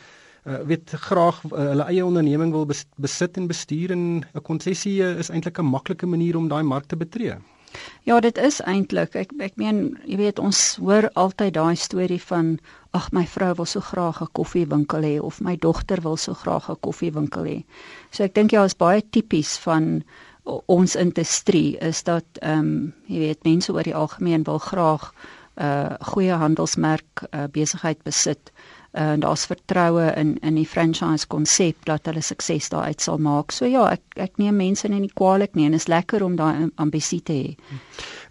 uh, 0.46 0.62
weet 0.66 0.90
graag 0.90 1.42
uh, 1.44 1.68
hulle 1.72 1.84
eie 1.84 2.04
onderneming 2.04 2.52
wil 2.52 2.66
bes, 2.66 2.84
besit 2.96 3.36
en 3.36 3.46
bestuur 3.46 3.90
en 3.90 4.24
'n 4.34 4.42
konsessie 4.42 5.02
uh, 5.02 5.18
is 5.18 5.30
eintlik 5.30 5.58
'n 5.58 5.70
maklike 5.70 6.06
manier 6.06 6.36
om 6.36 6.48
daai 6.48 6.62
mark 6.62 6.86
te 6.86 6.96
betree. 6.96 7.36
Ja, 8.02 8.20
dit 8.20 8.38
is 8.38 8.60
eintlik. 8.60 9.14
Ek 9.14 9.32
ek 9.44 9.56
meen, 9.60 9.98
jy 10.08 10.16
weet 10.16 10.38
ons 10.38 10.60
hoor 10.80 11.10
altyd 11.14 11.54
daai 11.54 11.76
storie 11.76 12.20
van 12.22 12.58
ag 12.96 13.10
my 13.12 13.26
vrou 13.28 13.54
wil 13.54 13.66
so 13.66 13.80
graag 13.80 14.22
'n 14.22 14.32
koffiewinkel 14.32 15.02
hê 15.02 15.20
of 15.20 15.40
my 15.40 15.56
dogter 15.56 16.00
wil 16.02 16.16
so 16.16 16.34
graag 16.34 16.70
'n 16.70 16.80
koffiewinkel 16.80 17.44
hê. 17.44 17.64
So 18.10 18.24
ek 18.24 18.34
dink 18.34 18.50
ja, 18.50 18.64
is 18.64 18.76
baie 18.76 19.02
tipies 19.10 19.58
van 19.58 20.02
ons 20.66 20.96
industrie 20.96 21.76
is 21.78 22.02
dat 22.02 22.24
ehm 22.40 22.58
um, 22.58 22.94
jy 23.06 23.18
weet 23.18 23.44
mense 23.44 23.72
oor 23.72 23.84
die 23.84 23.94
algemeen 23.94 24.44
wil 24.44 24.58
graag 24.58 25.12
'n 25.12 25.64
uh, 25.64 25.94
goeie 26.00 26.32
handelsmerk 26.32 27.26
uh, 27.30 27.44
besigheid 27.52 28.02
besit 28.02 28.52
uh, 28.98 29.12
en 29.14 29.20
daar's 29.20 29.46
vertroue 29.46 30.12
in 30.16 30.36
in 30.42 30.54
die 30.58 30.66
franchise 30.66 31.26
konsep 31.26 31.84
dat 31.84 32.06
hulle 32.06 32.22
sukses 32.22 32.68
daaruit 32.68 33.00
sal 33.00 33.18
maak. 33.18 33.52
So 33.54 33.66
ja, 33.66 33.86
ek 33.94 34.18
ek 34.28 34.38
neem 34.42 34.56
mense 34.58 34.88
nie 34.88 35.10
kwaadlik 35.14 35.54
nie 35.54 35.66
en 35.68 35.76
is 35.78 35.86
lekker 35.86 36.24
om 36.24 36.36
daai 36.36 36.70
ambisie 36.76 37.20
te 37.22 37.32
hê. 37.32 37.76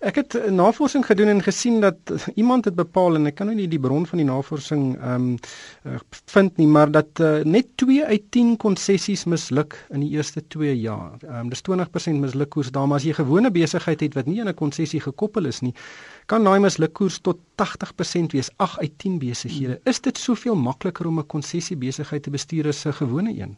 Ek 0.05 0.19
het 0.19 0.35
navorsing 0.53 1.05
gedoen 1.05 1.31
en 1.31 1.41
gesien 1.41 1.79
dat 1.81 2.11
iemand 2.35 2.65
het 2.65 2.75
bepaal 2.75 3.15
en 3.17 3.31
ek 3.31 3.39
kan 3.39 3.49
nou 3.49 3.55
nie 3.57 3.69
die 3.71 3.81
bron 3.81 4.05
van 4.05 4.21
die 4.21 4.27
navorsing 4.27 4.83
ehm 4.97 5.31
um, 5.31 6.03
vind 6.27 6.57
nie, 6.57 6.67
maar 6.67 6.91
dat 6.91 7.19
uh, 7.23 7.43
net 7.43 7.69
2 7.81 8.05
uit 8.05 8.25
10 8.31 8.57
konsessies 8.61 9.25
misluk 9.25 9.77
in 9.93 10.03
die 10.03 10.11
eerste 10.17 10.43
2 10.47 10.75
jaar. 10.75 11.17
Ehm 11.23 11.47
um, 11.47 11.49
dis 11.49 11.63
20% 11.69 12.21
mislukkoers 12.21 12.71
daar, 12.71 12.87
maar 12.87 13.01
as 13.01 13.07
jy 13.07 13.15
gewone 13.17 13.51
besigheid 13.51 14.03
het 14.05 14.19
wat 14.19 14.25
nie 14.25 14.41
aan 14.41 14.51
'n 14.51 14.59
konsessie 14.59 15.01
gekoppel 15.01 15.45
is 15.45 15.61
nie, 15.61 15.73
kan 16.27 16.43
daai 16.43 16.59
mislukkoers 16.59 17.21
tot 17.23 17.39
80% 17.63 18.35
wees, 18.35 18.49
8 18.63 18.79
uit 18.79 18.93
10 19.03 19.19
besighede. 19.19 19.79
Is 19.87 20.01
dit 20.03 20.17
soveel 20.17 20.55
makliker 20.55 21.07
om 21.07 21.19
'n 21.19 21.25
konsessie 21.25 21.77
besigheid 21.77 22.23
te 22.23 22.29
bestuur 22.29 22.67
as 22.67 22.85
'n 22.85 22.93
gewone 22.93 23.31
een? 23.39 23.57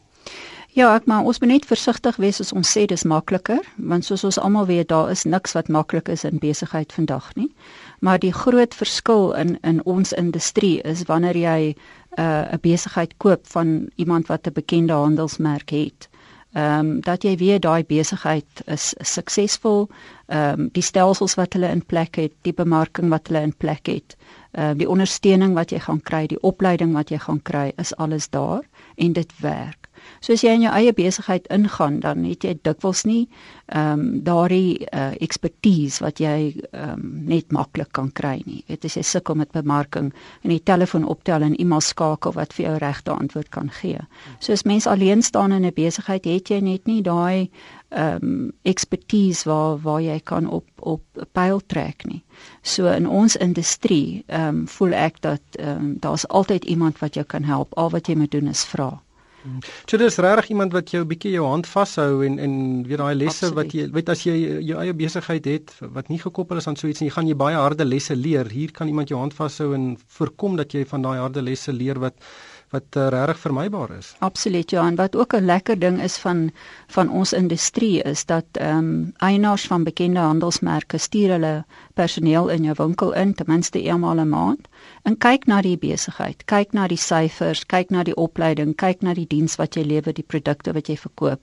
Ja, 0.70 0.96
ek 0.96 1.06
maar 1.06 1.24
ons 1.24 1.40
moet 1.40 1.50
net 1.50 1.66
versigtig 1.66 2.16
wees 2.16 2.40
as 2.40 2.52
ons 2.54 2.78
sê 2.78 2.86
dis 2.86 3.04
makliker, 3.04 3.60
want 3.76 4.06
soos 4.06 4.24
ons 4.24 4.38
almal 4.38 4.66
weet, 4.66 4.88
daar 4.88 5.10
is 5.10 5.24
niks 5.24 5.56
wat 5.58 5.68
maklik 5.68 6.08
is 6.08 6.24
in 6.24 6.38
besigheid 6.38 6.94
vandag 6.94 7.36
nie. 7.36 7.50
Maar 8.00 8.20
die 8.20 8.34
groot 8.34 8.76
verskil 8.76 9.34
in 9.34 9.58
in 9.62 9.86
ons 9.86 10.14
industrie 10.14 10.82
is 10.82 11.04
wanneer 11.04 11.38
jy 11.38 11.76
'n 12.18 12.22
uh, 12.22 12.54
'n 12.54 12.60
besigheid 12.62 13.18
koop 13.18 13.48
van 13.48 13.90
iemand 13.96 14.28
wat 14.28 14.48
'n 14.48 14.54
bekende 14.54 14.94
handelsmerk 14.94 15.70
het 15.70 16.09
ehm 16.54 16.80
um, 16.80 17.02
dat 17.06 17.24
jy 17.24 17.36
weet 17.38 17.62
daai 17.62 17.84
besigheid 17.86 18.62
is 18.66 18.94
suksesvol, 19.00 19.88
ehm 20.28 20.60
um, 20.60 20.70
die 20.74 20.84
stelsels 20.84 21.36
wat 21.38 21.54
hulle 21.54 21.70
in 21.70 21.86
plek 21.86 22.16
het, 22.16 22.34
die 22.42 22.54
bemarking 22.54 23.10
wat 23.10 23.28
hulle 23.28 23.42
in 23.42 23.54
plek 23.54 23.88
het, 23.88 24.18
ehm 24.52 24.72
uh, 24.72 24.78
die 24.78 24.90
ondersteuning 24.90 25.54
wat 25.54 25.72
jy 25.72 25.80
gaan 25.80 26.02
kry, 26.02 26.26
die 26.28 26.42
opleiding 26.42 26.94
wat 26.94 27.10
jy 27.10 27.18
gaan 27.18 27.42
kry, 27.42 27.72
is 27.78 27.96
alles 27.96 28.30
daar 28.30 28.64
en 28.96 29.14
dit 29.14 29.34
werk. 29.42 29.89
So 30.20 30.34
as 30.34 30.44
jy 30.44 30.54
in 30.58 30.66
jou 30.66 30.74
eie 30.76 30.94
besigheid 30.94 31.48
ingaan, 31.54 32.00
dan 32.04 32.24
het 32.28 32.44
jy 32.44 32.58
dikwels 32.64 33.06
nie 33.08 33.28
ehm 33.70 34.00
um, 34.00 34.06
daardie 34.26 34.88
uh, 34.90 35.12
expertise 35.22 36.02
wat 36.04 36.20
jy 36.20 36.54
ehm 36.72 36.94
um, 36.94 37.04
net 37.30 37.52
maklik 37.54 37.92
kan 37.94 38.10
kry 38.12 38.42
nie. 38.46 38.64
Dit 38.68 38.86
is 38.86 38.98
jy 38.98 39.04
sukkel 39.06 39.38
met 39.38 39.52
bemarking 39.54 40.12
en 40.44 40.50
die 40.50 40.64
telefoon 40.64 41.06
optel 41.06 41.46
en 41.46 41.56
iemand 41.62 41.86
skakel 41.86 42.34
wat 42.34 42.54
vir 42.58 42.66
jou 42.66 42.78
regte 42.82 43.12
antwoord 43.12 43.50
kan 43.50 43.70
gee. 43.82 44.00
So 44.40 44.54
as 44.54 44.66
mens 44.66 44.88
alleen 44.88 45.22
staan 45.22 45.52
in 45.52 45.66
'n 45.66 45.74
besigheid, 45.74 46.26
het 46.26 46.50
jy 46.50 46.60
net 46.60 46.88
nie 46.88 47.02
daai 47.02 47.50
ehm 47.90 48.24
um, 48.24 48.52
expertise 48.64 49.50
waar 49.50 49.78
waar 49.82 50.02
jy 50.02 50.20
kan 50.20 50.50
op 50.50 50.66
op 50.80 51.02
pyl 51.32 51.62
trek 51.66 52.06
nie. 52.06 52.24
So 52.62 52.88
in 52.88 53.08
ons 53.08 53.36
industrie 53.36 54.24
ehm 54.28 54.48
um, 54.48 54.68
voel 54.68 54.94
ek 54.94 55.22
dat 55.22 55.42
ehm 55.52 55.70
um, 55.70 55.96
daar's 56.00 56.28
altyd 56.28 56.66
iemand 56.66 57.00
wat 57.00 57.14
jou 57.14 57.26
kan 57.26 57.44
help. 57.44 57.78
Al 57.78 57.90
wat 57.90 58.08
jy 58.08 58.16
moet 58.16 58.32
doen 58.32 58.48
is 58.48 58.66
vra. 58.66 59.02
So 59.88 59.98
dis 59.98 60.18
regtig 60.20 60.50
iemand 60.54 60.74
wat 60.76 60.92
jou 60.92 61.02
bietjie 61.08 61.32
jou 61.38 61.46
hand 61.48 61.68
vashou 61.70 62.24
en 62.28 62.40
en 62.44 62.56
weet 62.88 63.00
daai 63.02 63.16
lesse 63.16 63.48
Absoluut. 63.48 63.58
wat 63.60 63.76
jy 63.78 63.86
weet 63.96 64.12
as 64.14 64.24
jy 64.28 64.36
jou 64.68 64.80
eie 64.84 64.94
besigheid 64.94 65.48
het 65.48 65.74
wat 65.96 66.12
nie 66.12 66.20
gekoppel 66.20 66.60
is 66.60 66.68
aan 66.68 66.76
so 66.80 66.88
iets 66.92 67.04
nie, 67.04 67.12
gaan 67.14 67.28
jy 67.30 67.38
baie 67.40 67.56
harde 67.56 67.86
lesse 67.88 68.16
leer. 68.16 68.50
Hier 68.52 68.74
kan 68.76 68.92
iemand 68.92 69.10
jou 69.10 69.20
hand 69.20 69.34
vashou 69.38 69.72
en 69.78 69.94
voorkom 70.18 70.60
dat 70.60 70.76
jy 70.76 70.84
van 70.86 71.06
daai 71.08 71.18
harde 71.20 71.44
lesse 71.46 71.74
leer 71.74 72.00
wat 72.04 72.20
wat 72.70 72.96
uh, 72.98 73.08
regtig 73.10 73.40
vermybaar 73.40 73.92
is. 73.98 74.16
Absoluut 74.20 74.72
ja, 74.72 74.86
en 74.88 74.96
wat 74.96 75.16
ook 75.16 75.34
'n 75.34 75.46
lekker 75.46 75.80
ding 75.80 76.02
is 76.02 76.18
van 76.18 76.52
van 76.88 77.10
ons 77.10 77.34
industrie 77.34 78.02
is 78.02 78.26
dat 78.26 78.46
ehm 78.52 78.78
um, 78.78 79.14
eienaars 79.18 79.68
van 79.68 79.84
bekende 79.84 80.20
handelsmerke 80.20 80.98
stuur 80.98 81.30
hulle 81.30 81.66
personeel 81.94 82.50
in 82.50 82.64
jou 82.64 82.76
winkel 82.78 83.14
in 83.14 83.34
ten 83.34 83.46
minste 83.48 83.82
eenmal 83.82 84.20
'n 84.20 84.30
maand 84.30 84.68
en 85.04 85.18
kyk 85.18 85.46
na 85.46 85.62
die 85.62 85.78
besigheid, 85.78 86.46
kyk 86.46 86.74
na 86.74 86.88
die 86.88 86.98
syfers, 86.98 87.66
kyk 87.66 87.90
na 87.90 88.04
die 88.04 88.16
opleiding, 88.16 88.76
kyk 88.76 89.02
na 89.02 89.14
die 89.14 89.28
diens 89.28 89.56
wat 89.56 89.76
jy 89.76 89.84
lewer, 89.84 90.14
die 90.14 90.28
produkte 90.28 90.74
wat 90.74 90.88
jy 90.88 90.98
verkoop. 90.98 91.40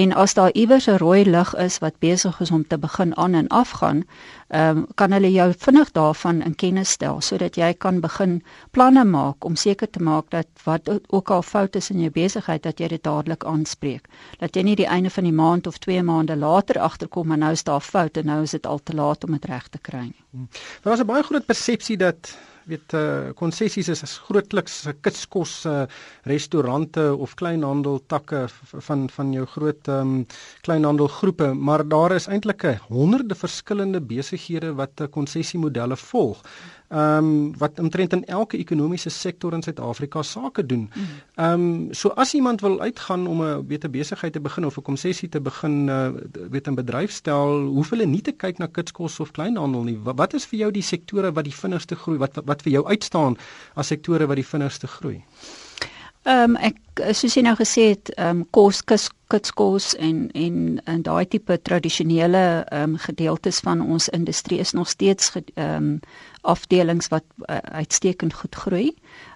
En 0.00 0.12
as 0.12 0.34
daar 0.34 0.52
iewers 0.52 0.86
'n 0.86 0.96
rooi 0.96 1.24
lig 1.30 1.54
is 1.54 1.78
wat 1.78 1.98
besig 1.98 2.40
is 2.40 2.50
om 2.50 2.66
te 2.66 2.78
begin 2.78 3.16
aan 3.16 3.34
en 3.34 3.48
afgaan, 3.48 4.04
ehm 4.48 4.76
um, 4.76 4.86
kan 4.94 5.12
hulle 5.12 5.32
jou 5.32 5.52
vinnig 5.58 5.90
daarvan 5.90 6.42
in 6.42 6.54
kennis 6.54 6.90
stel 6.90 7.20
sodat 7.20 7.54
jy 7.56 7.74
kan 7.74 8.00
begin 8.00 8.42
planne 8.70 9.04
maak 9.04 9.44
om 9.44 9.56
seker 9.56 9.90
te 9.90 10.02
maak 10.02 10.30
dat 10.30 10.46
wat 10.64 10.90
ook 11.06 11.30
al 11.30 11.42
foute 11.42 11.78
is 11.78 11.90
in 11.90 12.00
jou 12.00 12.10
besigheid 12.10 12.62
dat 12.62 12.78
jy 12.78 12.88
dit 12.88 13.02
dadelik 13.02 13.44
aanspreek. 13.44 14.08
Dat 14.38 14.54
jy 14.54 14.62
nie 14.62 14.76
die 14.76 14.86
einde 14.86 15.10
van 15.10 15.24
die 15.24 15.32
maand 15.32 15.66
of 15.66 15.78
2 15.78 16.02
maande 16.02 16.36
later 16.36 16.80
agterkom 16.80 17.26
maar 17.26 17.38
nou 17.38 17.52
is 17.52 17.64
daar 17.64 17.80
foute, 17.80 18.22
nou 18.22 18.42
is 18.42 18.50
dit 18.50 18.66
al 18.66 18.80
te 18.82 18.94
laat 18.94 19.24
om 19.24 19.32
dit 19.32 19.44
reg 19.44 19.68
te 19.68 19.78
kry 19.78 20.02
nie. 20.02 20.24
Hmm. 20.30 20.48
Daar 20.82 20.92
is 20.92 21.00
'n 21.00 21.06
baie 21.06 21.22
groot 21.22 21.46
persepsie 21.46 21.96
dat 21.96 22.38
weet 22.68 22.92
uh 22.94 23.30
konsessies 23.38 23.88
is 23.88 24.02
as 24.02 24.18
grootliks 24.26 24.86
kitskos 25.02 25.64
uh 25.66 25.86
restaurante 26.28 27.04
of 27.16 27.34
kleinhandel 27.40 28.00
takke 28.06 28.46
van 28.88 29.08
van 29.16 29.32
jou 29.32 29.46
groot 29.46 29.88
um 29.88 30.26
kleinhandelgroepe 30.66 31.52
maar 31.54 31.86
daar 31.88 32.12
is 32.16 32.26
eintlik 32.28 32.62
honderde 32.88 33.34
verskillende 33.34 34.00
besighede 34.00 34.74
wat 34.74 35.00
'n 35.00 35.08
konsessiemodelle 35.10 35.96
volg 35.96 36.42
ehm 36.90 37.24
um, 37.24 37.58
wat 37.58 37.78
omtrent 37.78 38.12
in 38.12 38.24
elke 38.24 38.58
ekonomiese 38.58 39.10
sektor 39.10 39.52
in 39.54 39.62
Suid-Afrika 39.62 40.22
sake 40.22 40.66
doen. 40.66 40.90
Ehm 41.34 41.52
um, 41.52 41.94
so 41.94 42.08
as 42.08 42.34
iemand 42.34 42.60
wil 42.60 42.80
uitgaan 42.80 43.26
om 43.26 43.42
'n 43.42 43.66
'n 43.68 43.90
besigheid 43.90 44.32
te 44.32 44.40
begin 44.40 44.66
of 44.66 44.76
'n 44.76 44.82
konsessie 44.82 45.28
te 45.28 45.40
begin 45.40 45.88
uh, 45.88 46.08
weet 46.50 46.68
'n 46.68 46.74
bedryf 46.74 47.10
stel, 47.10 47.62
hoef 47.62 47.90
hulle 47.90 48.06
nie 48.06 48.22
te 48.22 48.32
kyk 48.32 48.58
na 48.58 48.66
kitskos 48.66 49.20
of 49.20 49.30
kleinhandel 49.30 49.82
nie. 49.82 49.98
Wat, 50.02 50.16
wat 50.16 50.34
is 50.34 50.46
vir 50.46 50.58
jou 50.58 50.70
die 50.70 50.82
sektore 50.82 51.32
wat 51.32 51.44
die 51.44 51.54
vinnigste 51.54 51.94
groei? 51.94 52.18
Wat 52.18 52.40
wat 52.44 52.62
vir 52.62 52.72
jou 52.72 52.86
uitstaan 52.86 53.36
as 53.74 53.86
sektore 53.86 54.26
wat 54.26 54.36
die 54.36 54.50
vinnigste 54.52 54.86
groei? 54.86 55.22
Ehm 56.28 56.50
um, 56.50 56.56
ek 56.60 56.76
soos 57.16 57.32
jy 57.32 57.42
nou 57.46 57.54
gesê 57.56 57.86
het, 57.94 58.10
ehm 58.18 58.42
um, 58.42 58.46
kos 58.52 58.82
kus 58.84 59.08
kitskos 59.32 59.94
en 59.96 60.26
en 60.36 60.80
en 60.84 61.02
daai 61.06 61.24
tipe 61.32 61.56
tradisionele 61.62 62.42
ehm 62.68 62.90
um, 62.90 62.96
gedeeltes 63.00 63.60
van 63.64 63.80
ons 63.80 64.08
industrie 64.08 64.58
is 64.60 64.72
nog 64.76 64.88
steeds 64.88 65.32
ehm 65.36 65.76
um, 65.76 66.00
afdelings 66.42 67.08
wat 67.08 67.24
uh, 67.48 67.56
uitstekend 67.56 68.34
goed 68.34 68.54
groei. 68.54 68.90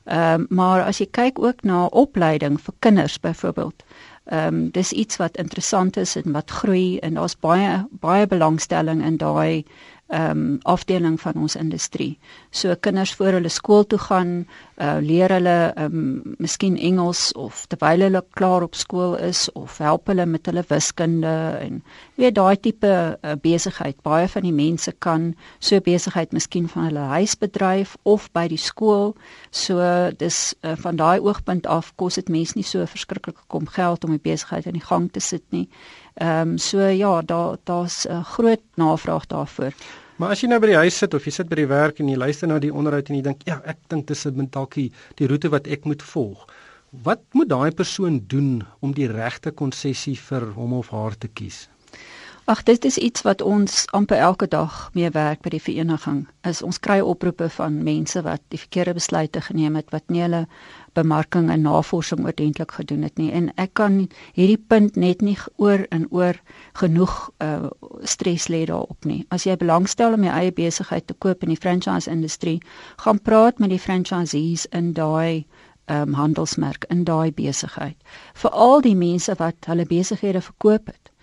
Ehm 0.04 0.40
um, 0.40 0.46
maar 0.50 0.84
as 0.84 1.00
jy 1.00 1.08
kyk 1.10 1.38
ook 1.38 1.62
na 1.62 1.86
opleiding 1.86 2.60
vir 2.60 2.74
kinders 2.78 3.20
byvoorbeeld, 3.20 3.84
ehm 4.24 4.54
um, 4.54 4.70
dis 4.70 4.92
iets 4.92 5.16
wat 5.16 5.36
interessant 5.36 5.96
is 5.96 6.16
en 6.16 6.32
wat 6.32 6.50
groei 6.50 6.98
en 6.98 7.14
daar's 7.14 7.38
baie 7.40 7.86
baie 8.00 8.26
belangstelling 8.26 9.04
in 9.04 9.16
daai 9.16 9.64
ehm 10.06 10.30
um, 10.30 10.58
afdeling 10.62 11.20
van 11.20 11.34
ons 11.34 11.56
industrie. 11.56 12.18
So 12.50 12.74
kinders 12.80 13.14
voor 13.14 13.38
hulle 13.38 13.48
skool 13.48 13.86
toe 13.86 13.98
gaan, 13.98 14.46
uh, 14.76 14.96
leer 15.00 15.32
hulle 15.32 15.72
ehm 15.74 15.96
um, 15.96 16.34
miskien 16.38 16.76
Engels 16.76 17.32
of 17.32 17.64
terwyl 17.66 18.04
hulle 18.04 18.24
klaar 18.30 18.62
op 18.62 18.74
skool 18.74 19.16
is 19.16 19.52
of 19.52 19.78
help 19.78 20.06
hulle 20.06 20.26
met 20.26 20.46
hulle 20.46 20.64
wiskunde 20.68 21.56
en 21.60 21.82
weet 22.14 22.34
daai 22.34 22.56
tipe 22.60 22.92
uh, 22.92 23.32
besigheid. 23.40 23.96
Baie 24.02 24.28
van 24.28 24.42
die 24.42 24.52
mense 24.52 24.92
kan 24.98 25.34
so 25.58 25.80
besigheid 25.80 26.32
miskien 26.32 26.68
van 26.68 26.84
hulle 26.84 27.08
huis 27.16 27.34
bedryf 27.38 27.96
of 28.02 28.28
by 28.32 28.46
die 28.48 28.60
skool. 28.60 29.14
So 29.50 29.80
dis 30.18 30.54
uh, 30.60 30.76
van 30.76 31.00
daai 31.00 31.18
oogpunt 31.20 31.66
af 31.66 31.94
kos 31.96 32.20
dit 32.20 32.28
mense 32.28 32.58
nie 32.58 32.68
so 32.68 32.84
verskriklik 32.86 33.40
kom 33.46 33.66
geld 33.66 34.04
om 34.04 34.12
'n 34.12 34.20
besigheid 34.22 34.66
aan 34.66 34.78
die 34.78 34.88
gang 34.90 35.12
te 35.12 35.20
sit 35.20 35.44
nie. 35.48 35.68
Ehm 36.14 36.48
um, 36.48 36.58
so 36.58 36.78
ja, 36.78 37.22
daar 37.22 37.56
daar's 37.64 38.06
'n 38.06 38.12
uh, 38.12 38.24
groot 38.24 38.62
navraag 38.74 39.26
daarvoor. 39.26 39.72
Maar 40.16 40.30
as 40.30 40.40
jy 40.40 40.48
nou 40.48 40.60
by 40.60 40.66
die 40.66 40.76
huis 40.76 40.98
sit 40.98 41.14
of 41.14 41.24
jy 41.24 41.30
sit 41.30 41.48
by 41.48 41.56
die 41.56 41.66
werk 41.66 41.98
en 41.98 42.08
jy 42.08 42.16
luister 42.16 42.48
na 42.48 42.58
die 42.58 42.72
onderhoud 42.72 43.08
en 43.10 43.16
jy 43.16 43.22
dink, 43.22 43.40
ja, 43.50 43.60
ek 43.64 43.78
dink 43.88 44.06
dis 44.06 44.26
'n 44.26 44.36
mentalkie 44.36 44.92
die 45.18 45.26
roete 45.26 45.50
wat 45.50 45.66
ek 45.66 45.84
moet 45.84 46.02
volg. 46.02 46.46
Wat 47.02 47.20
moet 47.32 47.48
daai 47.48 47.70
persoon 47.70 48.22
doen 48.26 48.62
om 48.80 48.92
die 48.92 49.10
regte 49.10 49.50
konsessie 49.50 50.14
vir 50.16 50.52
hom 50.54 50.72
of 50.72 50.90
haar 50.94 51.18
te 51.18 51.28
kies? 51.28 51.68
Ag 52.46 52.62
dit 52.62 52.84
is 52.84 52.98
iets 52.98 53.22
wat 53.24 53.40
ons 53.42 53.86
amper 53.90 54.18
elke 54.20 54.46
dag 54.46 54.90
mee 54.92 55.10
werk 55.10 55.40
by 55.42 55.50
die 55.50 55.62
vereniging. 55.62 56.26
Is 56.44 56.62
ons 56.62 56.78
kry 56.78 57.00
oproepe 57.00 57.48
van 57.48 57.82
mense 57.82 58.22
wat 58.22 58.42
die 58.52 58.60
verkeerde 58.60 58.94
besluite 58.94 59.40
geneem 59.40 59.74
het 59.80 59.90
wat 59.90 60.04
nie 60.12 60.22
hulle 60.22 60.44
bemarking 60.94 61.50
en 61.50 61.64
navorsing 61.66 62.24
oordentlik 62.24 62.72
gedoen 62.72 63.02
het 63.02 63.18
nie. 63.18 63.30
En 63.32 63.50
ek 63.60 63.74
kan 63.80 63.98
hierdie 64.34 64.58
punt 64.58 64.96
net 64.96 65.22
nie 65.22 65.36
oor 65.56 65.86
en 65.90 66.06
oor 66.10 66.40
genoeg 66.80 67.14
uh, 67.44 67.70
stres 68.02 68.48
lê 68.48 68.64
daarop 68.70 69.04
nie. 69.04 69.24
As 69.34 69.46
jy 69.48 69.56
belangstel 69.60 70.16
om 70.16 70.26
jou 70.26 70.34
eie 70.34 70.52
besigheid 70.52 71.06
te 71.06 71.14
koop 71.18 71.42
in 71.42 71.54
die 71.54 71.60
franchise 71.60 72.10
industrie, 72.10 72.60
gaan 73.04 73.20
praat 73.22 73.58
met 73.58 73.70
die 73.74 73.82
franchisees 73.82 74.66
in 74.72 74.92
daai 74.94 75.44
um, 75.86 76.14
handelsmerk 76.14 76.86
in 76.90 77.04
daai 77.04 77.32
besigheid. 77.32 77.96
Veral 78.34 78.80
die 78.84 78.96
mense 78.96 79.34
wat 79.38 79.70
hulle 79.70 79.86
besighede 79.88 80.40
verkoop 80.40 80.92
het 80.92 81.14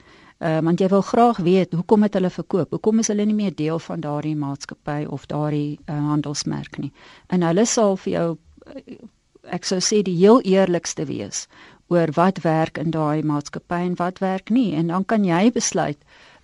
uh, 0.42 0.60
want 0.66 0.82
jy 0.82 0.90
wil 0.92 1.04
graag 1.06 1.38
weet 1.46 1.74
hoekom 1.78 2.04
het 2.08 2.18
hulle 2.18 2.30
verkoop? 2.30 2.70
Hoekom 2.76 3.02
is 3.04 3.12
hulle 3.14 3.26
nie 3.26 3.38
meer 3.38 3.56
deel 3.56 3.80
van 3.80 4.04
daardie 4.04 4.36
maatskappy 4.36 5.06
of 5.10 5.28
daardie 5.32 5.80
uh, 5.86 5.98
handelsmerk 6.12 6.80
nie? 6.82 6.92
En 7.30 7.46
hulle 7.46 7.66
sal 7.70 7.98
vir 8.06 8.14
jou 8.14 8.28
uh, 8.36 9.02
ek 9.50 9.66
sou 9.66 9.80
sê 9.80 10.02
die 10.04 10.18
heel 10.18 10.42
eerlikste 10.46 11.06
wees 11.06 11.48
oor 11.88 12.12
wat 12.16 12.44
werk 12.44 12.78
in 12.78 12.92
daai 12.92 13.24
maatskappy 13.24 13.82
en 13.88 13.96
wat 14.00 14.20
werk 14.20 14.50
nie 14.50 14.74
en 14.76 14.88
dan 14.88 15.06
kan 15.06 15.26
jy 15.26 15.52
besluit 15.52 15.98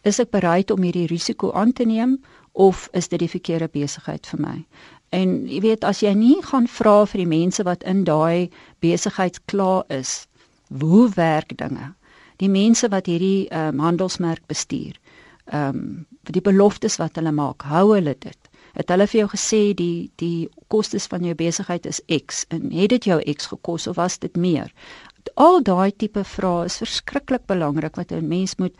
is 0.03 0.19
ek 0.19 0.31
bereid 0.31 0.71
om 0.71 0.83
hierdie 0.83 1.07
risiko 1.07 1.51
aan 1.51 1.73
te 1.73 1.85
neem 1.85 2.17
of 2.53 2.89
is 2.93 3.07
dit 3.07 3.19
die 3.19 3.29
verkeerde 3.29 3.67
besigheid 3.67 4.25
vir 4.25 4.39
my? 4.41 4.57
En 5.11 5.45
jy 5.47 5.59
weet 5.61 5.83
as 5.83 6.01
jy 6.01 6.13
nie 6.13 6.41
gaan 6.43 6.67
vra 6.67 7.05
vir 7.05 7.21
die 7.21 7.29
mense 7.29 7.63
wat 7.63 7.83
in 7.83 8.03
daai 8.03 8.49
besigheid 8.81 9.37
klaar 9.45 9.83
is, 9.93 10.27
hoe 10.69 11.09
werk 11.15 11.53
dinge? 11.57 11.93
die 12.41 12.49
mense 12.49 12.89
wat 12.93 13.09
hierdie 13.09 13.47
um, 13.53 13.81
handelsmerk 13.83 14.45
bestuur. 14.51 14.97
Ehm 15.47 15.81
um, 15.81 16.05
die 16.27 16.43
beloftes 16.43 16.97
wat 16.99 17.15
hulle 17.15 17.31
maak, 17.31 17.63
hou 17.71 17.93
hulle 17.93 18.11
dit. 18.19 18.46
Het 18.77 18.91
hulle 18.93 19.07
vir 19.09 19.19
jou 19.19 19.29
gesê 19.31 19.61
die 19.73 20.09
die 20.21 20.49
kostes 20.69 21.07
van 21.09 21.23
jou 21.25 21.33
besigheid 21.37 21.85
is 21.89 22.01
X 22.13 22.43
en 22.53 22.69
het 22.71 22.91
dit 22.93 23.07
jou 23.09 23.17
X 23.33 23.49
gekos 23.53 23.87
of 23.89 23.97
was 23.97 24.19
dit 24.21 24.35
meer? 24.37 24.69
Al 25.35 25.63
daai 25.65 25.91
tipe 25.91 26.23
vrae 26.23 26.65
is 26.69 26.77
verskriklik 26.83 27.47
belangrik 27.49 27.97
wat 27.97 28.11
'n 28.11 28.27
mens 28.27 28.55
moet 28.55 28.75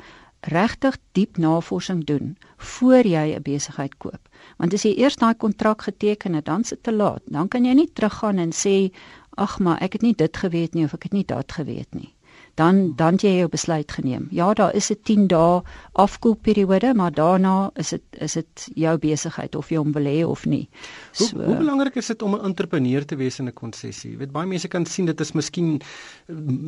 regtig 0.54 0.98
diep 1.18 1.38
navorsing 1.38 2.04
doen 2.06 2.38
voor 2.58 3.06
jy 3.06 3.36
'n 3.36 3.42
besigheid 3.42 3.98
koop. 3.98 4.30
Want 4.58 4.74
as 4.74 4.84
jy 4.84 4.94
eers 4.98 5.16
daai 5.16 5.34
kontrak 5.36 5.82
geteken 5.82 6.34
het, 6.34 6.46
dan 6.46 6.64
sit 6.64 6.84
te 6.84 6.94
laat. 6.94 7.22
Dan 7.26 7.48
kan 7.48 7.66
jy 7.66 7.74
nie 7.74 7.90
teruggaan 7.94 8.38
en 8.38 8.52
sê 8.52 8.94
ag 9.30 9.60
maar 9.60 9.82
ek 9.82 9.94
het 9.94 10.02
nie 10.02 10.16
dit 10.16 10.38
geweet 10.38 10.74
nie 10.74 10.84
of 10.84 10.94
ek 10.94 11.04
het 11.04 11.14
nie 11.14 11.26
dat 11.26 11.52
geweet 11.52 11.94
nie 11.94 12.17
dan 12.58 12.94
dan 12.98 13.20
jy 13.22 13.36
jou 13.38 13.50
besluit 13.54 13.92
geneem. 13.92 14.28
Ja, 14.34 14.54
daar 14.54 14.74
is 14.76 14.90
'n 14.90 15.00
10 15.04 15.28
dae 15.28 15.62
afkoelperiode, 15.94 16.94
maar 16.94 17.12
daarna 17.12 17.70
is 17.76 17.90
dit 17.90 18.02
is 18.12 18.34
dit 18.34 18.70
jou 18.74 18.98
besigheid 18.98 19.56
of 19.56 19.70
jy 19.70 19.78
hom 19.78 19.92
wil 19.92 20.06
hê 20.06 20.26
of 20.26 20.46
nie. 20.46 20.70
So, 21.12 21.36
hoe, 21.36 21.46
hoe 21.46 21.58
belangrik 21.58 21.96
is 21.96 22.08
dit 22.08 22.22
om 22.22 22.36
'n 22.36 22.44
entrepreneur 22.44 23.06
te 23.06 23.16
wees 23.16 23.40
in 23.40 23.46
'n 23.46 23.54
konsessie? 23.54 24.12
Jy 24.12 24.18
weet 24.18 24.32
baie 24.32 24.48
mense 24.48 24.68
kan 24.68 24.86
sien 24.86 25.06
dit 25.06 25.22
is 25.22 25.32
miskien 25.32 25.82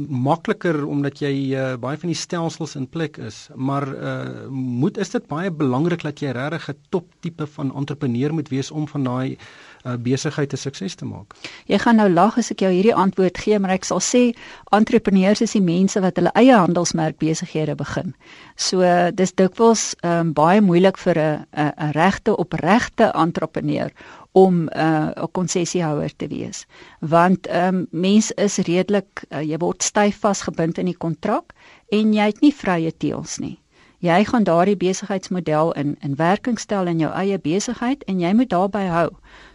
makliker 0.10 0.86
omdat 0.86 1.20
jy 1.20 1.54
uh, 1.54 1.78
baie 1.78 1.98
van 1.98 2.10
die 2.10 2.18
stelsels 2.18 2.76
in 2.76 2.90
plek 2.90 3.18
is, 3.18 3.50
maar 3.56 3.88
uh, 3.96 4.48
moet 4.50 4.98
is 4.98 5.10
dit 5.10 5.28
baie 5.28 5.52
belangrik 5.52 6.02
dat 6.02 6.20
jy 6.20 6.32
regtig 6.32 6.70
'n 6.70 6.78
top 6.90 7.06
tipe 7.20 7.48
van 7.48 7.76
entrepreneur 7.76 8.34
moet 8.34 8.50
wees 8.50 8.72
om 8.72 8.88
van 8.88 9.04
daai 9.04 9.38
uh, 9.86 9.96
besigheid 9.98 10.54
'n 10.54 10.58
sukses 10.58 10.96
te 10.96 11.06
maak. 11.06 11.34
Jy 11.66 11.78
gaan 11.78 11.96
nou 11.96 12.10
lag 12.10 12.38
as 12.38 12.52
ek 12.52 12.60
jou 12.60 12.72
hierdie 12.72 12.96
antwoord 12.96 13.38
gee, 13.38 13.60
maar 13.60 13.72
ek 13.72 13.86
sal 13.86 14.00
sê 14.00 14.36
entrepreneurs 14.72 15.42
is 15.42 15.52
die 15.52 15.62
mense 15.62 16.00
wat 16.02 16.16
hulle 16.16 16.32
eie 16.36 16.56
handelsmerk 16.56 17.18
besighede 17.18 17.76
begin. 17.76 18.16
So 18.56 18.82
dis 19.12 19.34
dikwels 19.34 19.96
um, 20.04 20.34
baie 20.34 20.62
moeilik 20.62 20.98
vir 20.98 21.18
'n 21.18 21.46
'n 21.56 21.92
regte 21.92 22.36
opregte 22.38 23.12
entrepreneur 23.14 23.92
om 24.32 24.64
'n 24.64 24.70
uh, 24.78 25.24
konsessiehouer 25.32 26.16
te 26.16 26.28
wees 26.28 26.66
want 27.00 27.48
um, 27.50 27.88
mens 27.92 28.32
is 28.32 28.58
redelik 28.58 29.24
uh, 29.30 29.42
jy 29.42 29.58
word 29.58 29.84
styf 29.84 30.20
vasgebind 30.20 30.78
in 30.78 30.86
die 30.86 30.98
kontrak 30.98 31.54
en 31.90 32.14
jy 32.14 32.26
het 32.30 32.42
nie 32.42 32.54
vrye 32.54 32.92
teels 32.98 33.38
nie 33.40 33.58
jy 34.00 34.24
gaan 34.26 34.44
daardie 34.44 34.78
besigheidsmodel 34.80 35.72
in 35.72 35.96
in 36.02 36.16
werking 36.16 36.60
stel 36.60 36.88
in 36.88 37.00
jou 37.00 37.12
eie 37.12 37.40
besigheid 37.40 38.04
en 38.04 38.20
jy 38.20 38.34
moet 38.34 38.50
daarby 38.50 38.86
hou 38.88 39.10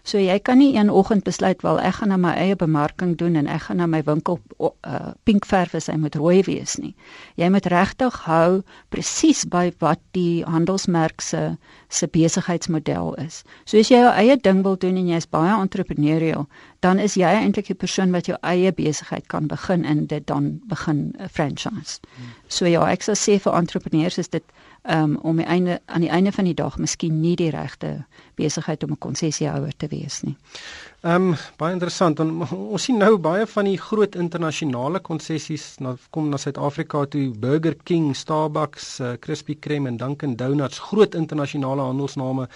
So 0.05 0.21
jy 0.21 0.37
kan 0.45 0.59
nie 0.61 0.75
een 0.77 0.91
oggend 0.93 1.25
besluit 1.25 1.63
wel 1.65 1.79
ek 1.81 1.95
gaan 1.99 2.11
na 2.13 2.19
my 2.21 2.35
eie 2.37 2.57
bemarking 2.61 3.15
doen 3.17 3.39
en 3.41 3.47
ek 3.49 3.63
gaan 3.67 3.79
na 3.81 3.87
my 3.89 4.03
winkel 4.05 4.37
uh, 4.61 5.15
pink 5.25 5.47
verf 5.49 5.73
as 5.79 5.89
hy 5.89 5.95
moet 5.97 6.19
rooi 6.21 6.43
wees 6.45 6.75
nie. 6.77 6.93
Jy 7.41 7.49
moet 7.49 7.65
regtig 7.73 8.19
hou 8.27 8.61
presies 8.93 9.47
by 9.49 9.71
wat 9.81 10.03
die 10.13 10.45
handelsmerk 10.45 11.25
se 11.25 11.57
se 11.89 12.09
besigheidsmodel 12.13 13.15
is. 13.25 13.41
So 13.65 13.81
as 13.81 13.89
jy 13.89 14.03
jou 14.03 14.13
eie 14.13 14.37
ding 14.37 14.61
wil 14.67 14.77
doen 14.77 15.01
en 15.01 15.09
jy's 15.09 15.31
baie 15.31 15.57
entrepreneurial, 15.57 16.45
dan 16.85 16.99
is 17.01 17.15
jy 17.17 17.31
eintlik 17.33 17.71
die 17.71 17.79
persoon 17.81 18.13
wat 18.13 18.29
jou 18.29 18.37
eie 18.45 18.73
besigheid 18.77 19.27
kan 19.33 19.49
begin 19.49 19.87
en 19.89 20.05
dit 20.07 20.27
dan 20.29 20.61
begin 20.69 21.15
'n 21.19 21.29
franchise. 21.29 22.01
Hmm. 22.17 22.35
So 22.47 22.67
ja, 22.67 22.85
ek 22.91 23.03
sou 23.03 23.15
sê 23.17 23.39
vir 23.41 23.53
entrepreneurs 23.53 24.19
is 24.19 24.29
dit 24.29 24.45
um, 24.83 25.17
om 25.17 25.37
die 25.37 25.47
einde 25.47 25.81
aan 25.87 26.01
die 26.01 26.11
einde 26.11 26.33
van 26.33 26.45
die 26.45 26.55
dag 26.55 26.79
miskien 26.79 27.21
nie 27.21 27.37
die 27.37 27.51
regte 27.51 28.05
besigheid 28.35 28.85
om 28.85 28.91
'n 28.91 28.99
konsessiehouer 28.99 29.73
te 29.77 29.89
wees 29.89 30.23
nie. 30.23 30.37
Ehm 31.01 31.29
um, 31.29 31.37
baie 31.57 31.73
interessant 31.73 32.19
want 32.19 32.53
ons 32.75 32.83
sien 32.83 32.99
nou 32.99 33.17
baie 33.19 33.47
van 33.47 33.65
die 33.65 33.79
groot 33.79 34.15
internasionale 34.15 35.01
konsessies 35.01 35.79
na 35.79 35.97
kom 36.11 36.29
na 36.29 36.37
Suid-Afrika 36.37 37.05
toe 37.07 37.31
Burger 37.31 37.77
King, 37.85 38.17
Starbucks, 38.17 39.01
uh, 39.01 39.13
Krispy 39.21 39.57
Kreme 39.61 39.89
en 39.89 39.97
Dunkin 39.97 40.37
Donuts, 40.37 40.79
groot 40.79 41.15
internasionale 41.15 41.83
handelsname 41.83 42.49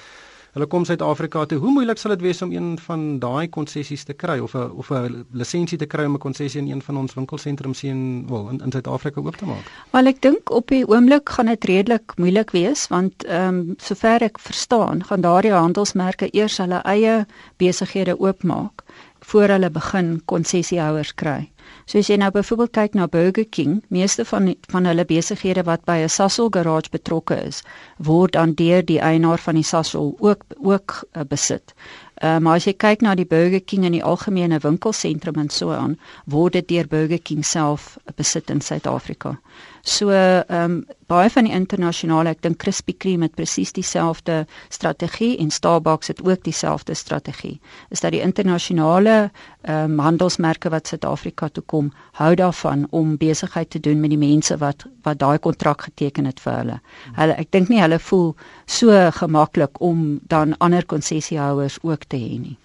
hulle 0.57 0.67
kom 0.67 0.85
Suid-Afrika 0.85 1.45
toe. 1.47 1.59
Hoe 1.59 1.73
moeilik 1.73 1.99
sal 1.99 2.15
dit 2.17 2.25
wees 2.25 2.43
om 2.43 2.53
een 2.53 2.79
van 2.81 3.19
daai 3.23 3.49
konsessies 3.49 4.05
te 4.05 4.15
kry 4.15 4.39
of 4.39 4.55
'n 4.55 4.71
of 4.77 4.91
'n 4.91 5.27
lisensie 5.33 5.79
te 5.79 5.87
kry 5.87 6.05
om 6.05 6.15
'n 6.15 6.19
konsessie 6.19 6.61
in 6.61 6.71
een 6.71 6.83
van 6.83 6.97
ons 6.97 7.15
winkelsentrums 7.15 7.81
hier 7.81 7.91
in 7.91 8.27
wel 8.29 8.49
in, 8.49 8.61
in 8.65 8.73
Suid-Afrika 8.73 9.21
oop 9.21 9.37
te 9.37 9.45
maak? 9.45 9.65
Wel 9.91 10.07
ek 10.07 10.23
dink 10.23 10.51
op 10.51 10.69
die 10.69 10.89
oomblik 10.89 11.29
gaan 11.29 11.47
dit 11.47 11.65
redelik 11.65 12.13
moeilik 12.17 12.51
wees 12.51 12.89
want 12.89 13.25
ehm 13.25 13.55
um, 13.55 13.75
sover 13.77 14.23
ek 14.23 14.39
verstaan, 14.39 15.05
gaan 15.05 15.21
daardie 15.21 15.53
handelsmerke 15.53 16.29
eers 16.31 16.59
hulle 16.59 16.81
eie 16.85 17.27
besighede 17.57 18.21
oopmaak 18.21 18.83
voor 19.21 19.49
hulle 19.49 19.71
begin 19.71 20.23
konsessiehouers 20.25 21.15
kry. 21.15 21.51
So 21.87 21.98
as 21.98 22.09
jy 22.11 22.16
nou 22.20 22.31
byvoorbeeld 22.31 22.72
kyk 22.76 22.94
na 22.94 23.07
Burger 23.07 23.44
King, 23.44 23.83
meeste 23.88 24.24
van 24.24 24.54
van 24.68 24.85
hulle 24.85 25.04
besighede 25.09 25.64
wat 25.64 25.85
by 25.85 25.98
'n 26.04 26.09
Sasol 26.09 26.50
garage 26.50 26.90
betrokke 26.90 27.37
is, 27.46 27.62
word 27.96 28.33
dan 28.33 28.54
deur 28.54 28.83
die 28.83 29.00
eienaar 29.00 29.38
van 29.38 29.54
die 29.54 29.64
Sasol 29.64 30.16
ook 30.18 30.44
ook 30.59 31.04
uh, 31.16 31.22
besit. 31.28 31.74
Uh, 32.22 32.38
maar 32.38 32.59
as 32.59 32.64
jy 32.66 32.72
kyk 32.74 33.00
na 33.00 33.14
die 33.14 33.26
Burger 33.26 33.61
King 33.61 33.85
in 33.85 33.92
die 33.92 34.04
algemene 34.04 34.59
winkelsentrum 34.59 35.37
en 35.38 35.50
so 35.50 35.70
aan, 35.70 35.98
word 36.26 36.52
dit 36.52 36.68
deur 36.68 36.87
Burger 36.87 37.18
King 37.18 37.44
self 37.44 37.96
besit 38.16 38.50
in 38.50 38.61
Suid-Afrika. 38.61 39.38
So 39.83 40.11
ehm 40.11 40.45
um, 40.49 40.85
baie 41.09 41.31
van 41.31 41.47
die 41.49 41.55
internasionale, 41.57 42.35
ek 42.35 42.43
dink 42.45 42.59
Krispy 42.61 42.93
Kreme 42.93 43.29
het 43.29 43.35
presies 43.38 43.73
dieselfde 43.73 44.43
strategie 44.69 45.38
en 45.41 45.51
Starbucks 45.51 46.11
het 46.12 46.21
ook 46.21 46.43
dieselfde 46.45 46.95
strategie. 46.95 47.61
Is 47.88 48.01
dat 48.05 48.12
die 48.12 48.21
internasionale 48.21 49.31
ehm 49.62 49.93
um, 49.93 49.99
handelsmerke 49.99 50.69
wat 50.71 50.87
Suid-Afrika 50.87 51.49
toe 51.49 51.64
kom, 51.67 51.93
hou 52.21 52.35
daarvan 52.35 52.87
om 52.91 53.17
besigheid 53.17 53.71
te 53.71 53.81
doen 53.81 54.01
met 54.01 54.11
die 54.11 54.21
mense 54.21 54.59
wat 54.59 54.85
wat 55.03 55.19
daai 55.19 55.38
kontrak 55.38 55.83
geteken 55.88 56.25
het 56.25 56.41
vir 56.41 56.57
hulle. 56.61 56.81
Hulle 57.17 57.38
ek 57.38 57.51
dink 57.51 57.69
nie 57.69 57.81
hulle 57.81 57.99
voel 57.99 58.35
so 58.67 59.11
gemaklik 59.21 59.81
om 59.81 60.21
dan 60.29 60.57
ander 60.59 60.85
konsessiehouers 60.85 61.79
ook 61.83 62.05
te 62.05 62.17
hê 62.17 62.38
nie. 62.38 62.57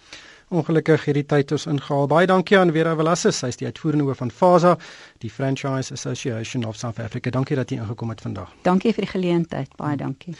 Ongelukkig 0.53 1.07
het 1.09 1.17
die 1.17 1.25
tyd 1.25 1.49
ons 1.55 1.63
ingehaal. 1.65 2.05
Baie 2.11 2.27
dankie 2.29 2.59
aan 2.59 2.69
Vera 2.75 2.91
Velasquez, 2.93 3.39
sy 3.41 3.47
is 3.49 3.57
die 3.57 3.65
uitvoerende 3.65 4.05
hoof 4.05 4.19
van 4.21 4.29
FASA, 4.29 4.77
die 5.23 5.31
Franchise 5.33 5.89
Association 5.95 6.67
of 6.69 6.77
South 6.77 6.99
Africa. 7.01 7.33
Dankie 7.33 7.57
dat 7.57 7.73
jy 7.73 7.79
ingekom 7.81 8.13
het 8.13 8.21
vandag. 8.21 8.51
Dankie 8.67 8.91
vir 8.93 9.01
die 9.07 9.13
geleentheid. 9.15 9.71
Baie 9.79 9.97
dankie. 9.97 10.35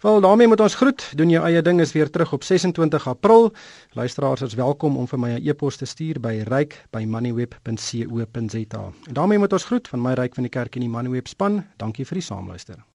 Wel, 0.00 0.24
daarmee 0.24 0.48
moet 0.48 0.64
ons 0.64 0.72
groet. 0.80 1.04
Doen 1.20 1.36
jou 1.36 1.44
eie 1.44 1.60
ding 1.62 1.84
is 1.84 1.92
weer 1.92 2.08
terug 2.08 2.32
op 2.32 2.40
26 2.48 3.04
April. 3.12 3.52
Luisteraars 3.92 4.48
is 4.48 4.56
welkom 4.56 4.96
om 4.96 5.04
vir 5.08 5.18
my 5.20 5.36
'n 5.36 5.44
e-pos 5.44 5.76
te 5.76 5.84
stuur 5.84 6.16
by 6.20 6.42
ryk@moneyweb.co.za. 6.48 8.92
En 9.06 9.12
daarmee 9.12 9.38
moet 9.38 9.52
ons 9.52 9.64
groet 9.64 9.88
van 9.88 10.00
my 10.00 10.12
ryk 10.12 10.34
van 10.34 10.42
die 10.42 10.50
kerk 10.50 10.74
en 10.74 10.80
die 10.80 10.90
Moneyweb 10.90 11.28
span. 11.28 11.64
Dankie 11.76 12.06
vir 12.06 12.14
die 12.14 12.24
saamluister. 12.24 12.88